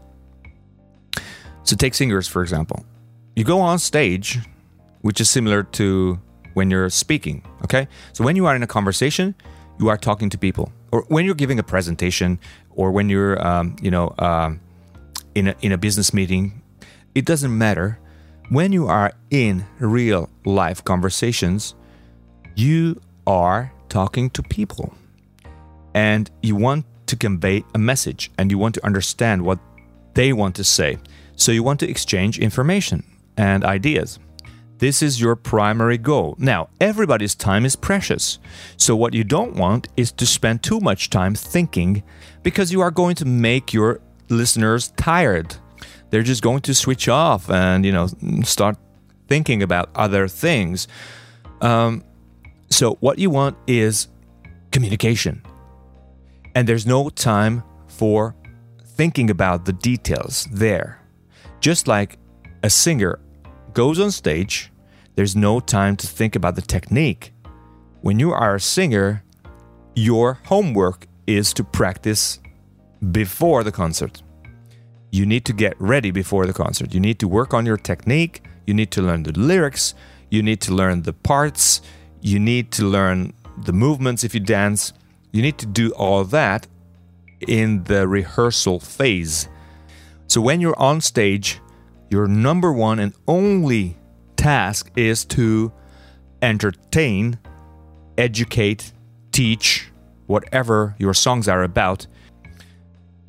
so 1.64 1.76
take 1.76 1.94
singers, 1.94 2.28
for 2.28 2.42
example. 2.42 2.86
You 3.36 3.44
go 3.44 3.60
on 3.60 3.80
stage, 3.80 4.40
which 5.02 5.20
is 5.20 5.30
similar 5.30 5.64
to 5.64 6.20
when 6.54 6.70
you're 6.70 6.90
speaking. 6.90 7.44
Okay, 7.64 7.88
so 8.14 8.24
when 8.24 8.36
you 8.36 8.46
are 8.46 8.56
in 8.56 8.64
a 8.64 8.68
conversation, 8.68 9.36
you 9.80 9.90
are 9.90 9.98
talking 9.98 10.30
to 10.30 10.38
people, 10.38 10.72
or 10.92 11.04
when 11.08 11.26
you're 11.26 11.36
giving 11.36 11.60
a 11.60 11.64
presentation, 11.64 12.40
or 12.72 12.92
when 12.92 13.10
you're, 13.10 13.46
um, 13.46 13.76
you 13.82 13.90
know, 13.90 14.14
um, 14.20 14.60
in 15.36 15.48
a 15.48 15.56
in 15.62 15.72
a 15.72 15.78
business 15.78 16.14
meeting. 16.14 16.62
It 17.16 17.26
doesn't 17.26 17.56
matter. 17.56 18.00
When 18.50 18.72
you 18.72 18.88
are 18.88 19.14
in 19.30 19.66
real 19.80 20.30
life 20.46 20.84
conversations, 20.84 21.76
you 22.56 23.00
are 23.26 23.72
talking 23.90 24.30
to 24.32 24.44
people, 24.44 24.94
and 25.94 26.30
you 26.42 26.56
want 26.56 26.86
to 27.08 27.16
convey 27.16 27.64
a 27.74 27.80
message, 27.80 28.32
and 28.38 28.52
you 28.52 28.58
want 28.58 28.76
to 28.76 28.86
understand 28.86 29.44
what 29.44 29.60
they 30.14 30.34
want 30.34 30.56
to 30.56 30.64
say. 30.64 30.98
So 31.36 31.52
you 31.52 31.64
want 31.64 31.80
to 31.82 31.90
exchange 31.90 32.40
information 32.40 33.04
and 33.38 33.64
ideas. 33.64 34.20
This 34.80 35.02
is 35.02 35.22
your 35.22 35.36
primary 35.36 35.98
goal. 35.98 36.36
Now, 36.40 36.70
everybody's 36.82 37.36
time 37.36 37.66
is 37.66 37.76
precious. 37.76 38.40
So, 38.76 38.96
what 38.96 39.14
you 39.14 39.24
don't 39.24 39.56
want 39.56 39.88
is 39.96 40.12
to 40.12 40.26
spend 40.26 40.62
too 40.62 40.80
much 40.80 41.10
time 41.10 41.36
thinking 41.36 42.04
because 42.42 42.72
you 42.72 42.82
are 42.82 42.92
going 42.92 43.16
to 43.16 43.26
make 43.26 43.72
your 43.72 44.02
listeners 44.30 44.92
tired. 44.98 45.56
They're 46.10 46.24
just 46.24 46.42
going 46.42 46.62
to 46.62 46.74
switch 46.74 47.08
off 47.08 47.50
and, 47.50 47.86
you 47.86 47.92
know, 47.92 48.08
start 48.44 48.78
thinking 49.28 49.64
about 49.64 49.90
other 49.96 50.28
things. 50.28 50.88
Um, 51.62 52.04
so, 52.70 52.96
what 52.96 53.20
you 53.20 53.30
want 53.30 53.56
is 53.68 54.10
communication. 54.72 55.44
And 56.56 56.68
there's 56.68 56.86
no 56.86 57.10
time 57.10 57.64
for 57.88 58.36
thinking 58.84 59.30
about 59.30 59.66
the 59.66 59.74
details 59.74 60.48
there. 60.52 61.03
Just 61.60 61.88
like 61.88 62.18
a 62.64 62.70
singer 62.70 63.20
goes 63.74 64.00
on 64.00 64.12
stage, 64.12 64.72
there's 65.16 65.36
no 65.36 65.60
time 65.60 65.96
to 65.98 66.08
think 66.08 66.36
about 66.36 66.56
the 66.56 66.62
technique. 66.62 67.34
When 68.02 68.20
you 68.20 68.34
are 68.34 68.56
a 68.56 68.60
singer, 68.60 69.24
your 69.96 70.40
homework 70.46 71.08
is 71.28 71.54
to 71.54 71.64
practice 71.64 72.40
before 73.12 73.64
the 73.64 73.72
concert. 73.72 74.22
You 75.12 75.26
need 75.26 75.46
to 75.46 75.54
get 75.54 75.80
ready 75.80 76.12
before 76.12 76.46
the 76.48 76.54
concert. 76.54 76.94
You 76.94 77.00
need 77.00 77.20
to 77.20 77.28
work 77.28 77.54
on 77.54 77.66
your 77.66 77.78
technique. 77.78 78.44
You 78.66 78.74
need 78.74 78.92
to 78.92 79.02
learn 79.02 79.24
the 79.24 79.32
lyrics. 79.32 79.94
You 80.32 80.42
need 80.42 80.62
to 80.62 80.74
learn 80.74 81.04
the 81.04 81.14
parts. 81.14 81.82
You 82.22 82.40
need 82.40 82.72
to 82.72 82.86
learn 82.86 83.34
the 83.66 83.74
movements 83.74 84.24
if 84.24 84.34
you 84.34 84.40
dance. 84.40 84.94
You 85.32 85.42
need 85.42 85.58
to 85.60 85.66
do 85.68 85.92
all 85.92 86.24
that 86.26 86.68
in 87.48 87.84
the 87.84 88.08
rehearsal 88.08 88.80
phase. 88.80 89.48
So 90.28 90.42
when 90.42 90.62
you're 90.62 90.80
on 90.80 91.02
stage, 91.02 91.60
your 92.10 92.28
number 92.28 92.72
one 92.72 93.00
and 93.00 93.14
only 93.28 93.98
task 94.36 94.92
is 94.96 95.26
to 95.26 95.72
entertain, 96.42 97.40
educate, 98.18 98.94
teach, 99.32 99.92
whatever 100.28 100.96
your 101.00 101.14
songs 101.14 101.48
are 101.48 101.64
about. 101.64 102.08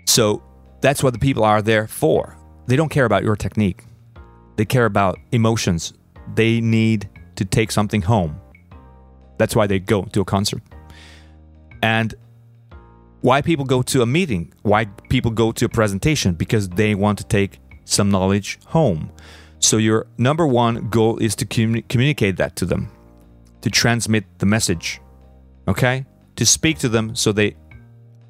So 0.07 0.43
that's 0.81 1.03
what 1.03 1.13
the 1.13 1.19
people 1.19 1.45
are 1.45 1.63
there 1.63 1.87
for. 1.87 2.37
They 2.67 2.77
don't 2.77 2.89
care 2.89 3.05
about 3.05 3.25
your 3.25 3.37
technique, 3.37 3.85
they 4.57 4.65
care 4.65 4.87
about 4.87 5.19
emotions. 5.33 5.95
They 6.35 6.61
need 6.61 7.11
to 7.37 7.45
take 7.45 7.71
something 7.71 8.01
home. 8.01 8.41
That's 9.39 9.55
why 9.55 9.67
they 9.67 9.79
go 9.79 10.05
to 10.05 10.21
a 10.23 10.25
concert. 10.25 10.63
And 11.83 12.15
why 13.25 13.41
people 13.41 13.65
go 13.65 13.81
to 13.81 14.03
a 14.03 14.07
meeting, 14.07 14.53
why 14.65 14.85
people 15.09 15.31
go 15.31 15.51
to 15.51 15.65
a 15.65 15.69
presentation, 15.69 16.35
because 16.35 16.69
they 16.69 16.95
want 16.95 17.17
to 17.17 17.25
take 17.25 17.59
some 17.87 18.11
knowledge 18.11 18.59
home. 18.67 19.11
So, 19.61 19.79
your 19.79 20.07
number 20.19 20.47
one 20.47 20.91
goal 20.91 21.17
is 21.17 21.35
to 21.37 21.47
communi- 21.47 21.89
communicate 21.89 22.37
that 22.37 22.55
to 22.57 22.67
them, 22.67 22.91
to 23.63 23.71
transmit 23.71 24.25
the 24.41 24.45
message, 24.45 25.01
okay? 25.67 26.05
To 26.37 26.45
speak 26.45 26.79
to 26.81 26.89
them 26.91 27.15
so 27.15 27.33
they, 27.33 27.57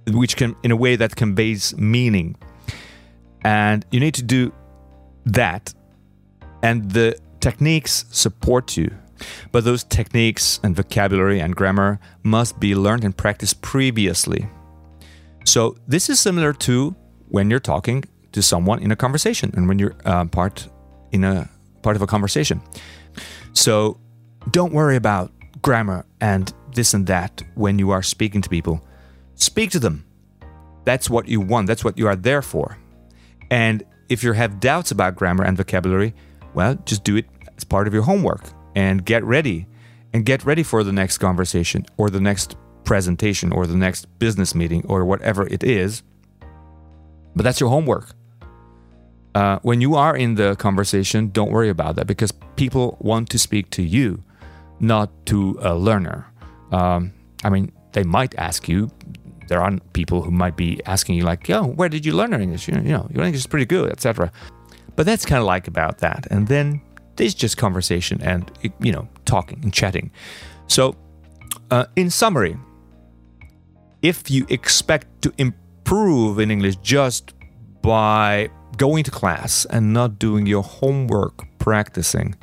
which 0.06 0.36
can, 0.36 0.54
in 0.62 0.70
a 0.70 0.76
way 0.76 0.94
that 0.94 1.16
conveys 1.16 1.76
meaning. 1.76 2.36
And 3.42 3.84
you 3.90 3.98
need 3.98 4.14
to 4.14 4.22
do 4.22 4.52
that. 5.26 5.74
And 6.62 6.92
the 6.92 7.18
techniques 7.40 8.04
support 8.10 8.76
you. 8.76 8.94
But 9.50 9.64
those 9.64 9.82
techniques 9.82 10.60
and 10.62 10.76
vocabulary 10.76 11.40
and 11.40 11.56
grammar 11.56 11.98
must 12.22 12.60
be 12.60 12.76
learned 12.76 13.02
and 13.02 13.16
practiced 13.16 13.60
previously. 13.60 14.46
So 15.44 15.76
this 15.86 16.08
is 16.08 16.20
similar 16.20 16.52
to 16.52 16.94
when 17.28 17.50
you're 17.50 17.60
talking 17.60 18.04
to 18.32 18.42
someone 18.42 18.80
in 18.82 18.90
a 18.90 18.96
conversation 18.96 19.52
and 19.56 19.68
when 19.68 19.78
you're 19.78 19.94
uh, 20.04 20.24
part 20.26 20.68
in 21.12 21.24
a 21.24 21.48
part 21.82 21.96
of 21.96 22.02
a 22.02 22.06
conversation. 22.06 22.60
So 23.52 23.98
don't 24.50 24.72
worry 24.72 24.96
about 24.96 25.30
grammar 25.62 26.04
and 26.20 26.52
this 26.74 26.94
and 26.94 27.06
that 27.06 27.42
when 27.54 27.78
you 27.78 27.90
are 27.90 28.02
speaking 28.02 28.42
to 28.42 28.48
people. 28.48 28.84
Speak 29.36 29.70
to 29.70 29.78
them. 29.78 30.04
That's 30.84 31.08
what 31.08 31.28
you 31.28 31.40
want. 31.40 31.66
That's 31.66 31.84
what 31.84 31.96
you 31.96 32.06
are 32.08 32.16
there 32.16 32.42
for. 32.42 32.76
And 33.50 33.84
if 34.08 34.22
you 34.22 34.32
have 34.32 34.60
doubts 34.60 34.90
about 34.90 35.16
grammar 35.16 35.44
and 35.44 35.56
vocabulary, 35.56 36.14
well, 36.54 36.76
just 36.84 37.04
do 37.04 37.16
it 37.16 37.26
as 37.56 37.64
part 37.64 37.86
of 37.86 37.94
your 37.94 38.02
homework 38.02 38.42
and 38.74 39.04
get 39.04 39.24
ready 39.24 39.66
and 40.12 40.24
get 40.24 40.44
ready 40.44 40.62
for 40.62 40.84
the 40.84 40.92
next 40.92 41.18
conversation 41.18 41.86
or 41.96 42.10
the 42.10 42.20
next 42.20 42.56
presentation 42.84 43.52
or 43.52 43.66
the 43.66 43.76
next 43.76 44.06
business 44.18 44.54
meeting 44.54 44.84
or 44.88 45.04
whatever 45.04 45.46
it 45.48 45.64
is. 45.64 46.02
But 47.34 47.42
that's 47.42 47.60
your 47.60 47.70
homework. 47.70 48.14
Uh, 49.34 49.58
when 49.62 49.80
you 49.80 49.96
are 49.96 50.16
in 50.16 50.36
the 50.36 50.54
conversation, 50.56 51.30
don't 51.30 51.50
worry 51.50 51.68
about 51.68 51.96
that 51.96 52.06
because 52.06 52.30
people 52.54 52.96
want 53.00 53.28
to 53.30 53.38
speak 53.38 53.70
to 53.70 53.82
you, 53.82 54.22
not 54.78 55.10
to 55.26 55.58
a 55.60 55.74
learner. 55.74 56.30
Um, 56.70 57.12
I 57.42 57.50
mean, 57.50 57.72
they 57.92 58.04
might 58.04 58.34
ask 58.36 58.68
you. 58.68 58.90
There 59.48 59.60
are 59.60 59.78
people 59.92 60.22
who 60.22 60.30
might 60.30 60.56
be 60.56 60.80
asking 60.86 61.16
you, 61.16 61.24
like, 61.24 61.48
"Yo, 61.48 61.64
where 61.64 61.88
did 61.88 62.06
you 62.06 62.14
learn 62.14 62.32
English? 62.32 62.66
You 62.68 62.74
know, 62.74 62.82
you 62.82 63.08
your 63.14 63.24
English 63.24 63.40
is 63.40 63.46
pretty 63.46 63.66
good, 63.66 63.90
etc." 63.90 64.32
But 64.96 65.04
that's 65.04 65.26
kind 65.26 65.40
of 65.40 65.46
like 65.46 65.68
about 65.68 65.98
that. 65.98 66.26
And 66.30 66.46
then 66.48 66.80
there's 67.16 67.34
just 67.34 67.56
conversation 67.56 68.22
and 68.22 68.50
you 68.80 68.92
know 68.92 69.08
talking 69.24 69.60
and 69.62 69.72
chatting. 69.72 70.10
So, 70.68 70.96
uh, 71.70 71.86
in 71.96 72.08
summary, 72.10 72.56
if 74.04 74.30
you 74.30 74.44
expect 74.50 75.22
to 75.22 75.32
improve 75.38 76.38
in 76.38 76.50
English 76.50 76.76
just 76.76 77.32
by 77.80 78.50
going 78.76 79.02
to 79.02 79.10
class 79.10 79.64
and 79.70 79.94
not 79.94 80.18
doing 80.18 80.44
your 80.44 80.62
homework 80.62 81.46
practicing, 81.58 82.34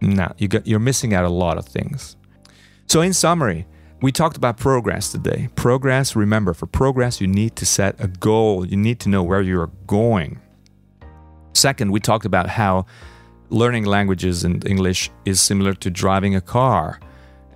nah, 0.00 0.30
you 0.38 0.48
got, 0.48 0.66
you're 0.66 0.80
missing 0.80 1.12
out 1.12 1.26
a 1.26 1.28
lot 1.28 1.58
of 1.58 1.66
things. 1.66 2.16
So, 2.86 3.02
in 3.02 3.12
summary, 3.12 3.66
we 4.00 4.10
talked 4.10 4.38
about 4.38 4.56
progress 4.56 5.12
today. 5.12 5.50
Progress, 5.54 6.16
remember, 6.16 6.54
for 6.54 6.66
progress, 6.66 7.20
you 7.20 7.26
need 7.26 7.56
to 7.56 7.66
set 7.66 7.94
a 7.98 8.08
goal, 8.08 8.64
you 8.66 8.78
need 8.78 9.00
to 9.00 9.10
know 9.10 9.22
where 9.22 9.42
you're 9.42 9.70
going. 9.86 10.40
Second, 11.52 11.92
we 11.92 12.00
talked 12.00 12.24
about 12.24 12.48
how 12.48 12.86
learning 13.50 13.84
languages 13.84 14.44
in 14.44 14.62
English 14.62 15.10
is 15.26 15.42
similar 15.42 15.74
to 15.74 15.90
driving 15.90 16.34
a 16.34 16.40
car, 16.40 17.00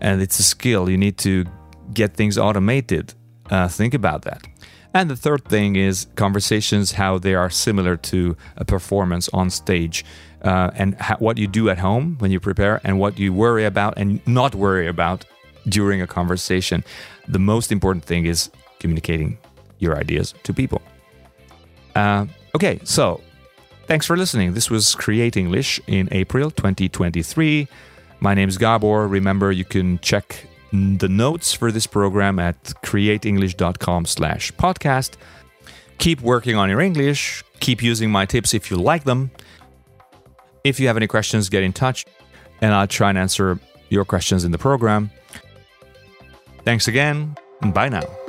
and 0.02 0.20
it's 0.20 0.38
a 0.38 0.42
skill. 0.42 0.90
You 0.90 0.98
need 0.98 1.16
to 1.18 1.46
get 1.92 2.14
things 2.14 2.38
automated. 2.38 3.14
Uh, 3.50 3.68
think 3.68 3.94
about 3.94 4.22
that. 4.22 4.46
And 4.94 5.10
the 5.10 5.16
third 5.16 5.44
thing 5.44 5.76
is 5.76 6.06
conversations, 6.16 6.92
how 6.92 7.18
they 7.18 7.34
are 7.34 7.50
similar 7.50 7.96
to 7.96 8.36
a 8.56 8.64
performance 8.64 9.28
on 9.32 9.50
stage, 9.50 10.04
uh, 10.42 10.70
and 10.74 10.96
what 11.18 11.36
you 11.36 11.46
do 11.46 11.68
at 11.68 11.78
home 11.78 12.16
when 12.18 12.30
you 12.30 12.40
prepare, 12.40 12.80
and 12.84 12.98
what 12.98 13.18
you 13.18 13.32
worry 13.32 13.64
about 13.64 13.94
and 13.96 14.26
not 14.26 14.54
worry 14.54 14.86
about 14.86 15.24
during 15.68 16.00
a 16.00 16.06
conversation. 16.06 16.84
The 17.26 17.38
most 17.38 17.70
important 17.70 18.04
thing 18.04 18.26
is 18.26 18.50
communicating 18.80 19.38
your 19.78 19.96
ideas 19.96 20.34
to 20.44 20.54
people. 20.54 20.80
Uh, 21.94 22.26
okay, 22.54 22.80
so 22.84 23.20
thanks 23.86 24.06
for 24.06 24.16
listening. 24.16 24.54
This 24.54 24.70
was 24.70 24.94
Create 24.94 25.36
English 25.36 25.80
in 25.86 26.08
April 26.12 26.50
2023. 26.50 27.68
My 28.20 28.34
name 28.34 28.48
is 28.48 28.56
Gabor. 28.56 29.06
Remember, 29.06 29.52
you 29.52 29.64
can 29.64 29.98
check 29.98 30.46
the 30.72 31.08
notes 31.08 31.52
for 31.52 31.72
this 31.72 31.86
program 31.86 32.38
at 32.38 32.62
createnglish.com 32.84 34.06
slash 34.06 34.52
podcast. 34.52 35.16
Keep 35.98 36.20
working 36.20 36.56
on 36.56 36.68
your 36.68 36.80
English. 36.80 37.42
Keep 37.60 37.82
using 37.82 38.10
my 38.10 38.26
tips 38.26 38.54
if 38.54 38.70
you 38.70 38.76
like 38.76 39.04
them. 39.04 39.30
If 40.64 40.78
you 40.78 40.86
have 40.86 40.96
any 40.96 41.06
questions, 41.06 41.48
get 41.48 41.62
in 41.62 41.72
touch 41.72 42.04
and 42.60 42.74
I'll 42.74 42.86
try 42.86 43.08
and 43.08 43.18
answer 43.18 43.58
your 43.88 44.04
questions 44.04 44.44
in 44.44 44.52
the 44.52 44.58
program. 44.58 45.10
Thanks 46.64 46.88
again, 46.88 47.36
and 47.62 47.72
bye 47.72 47.88
now. 47.88 48.27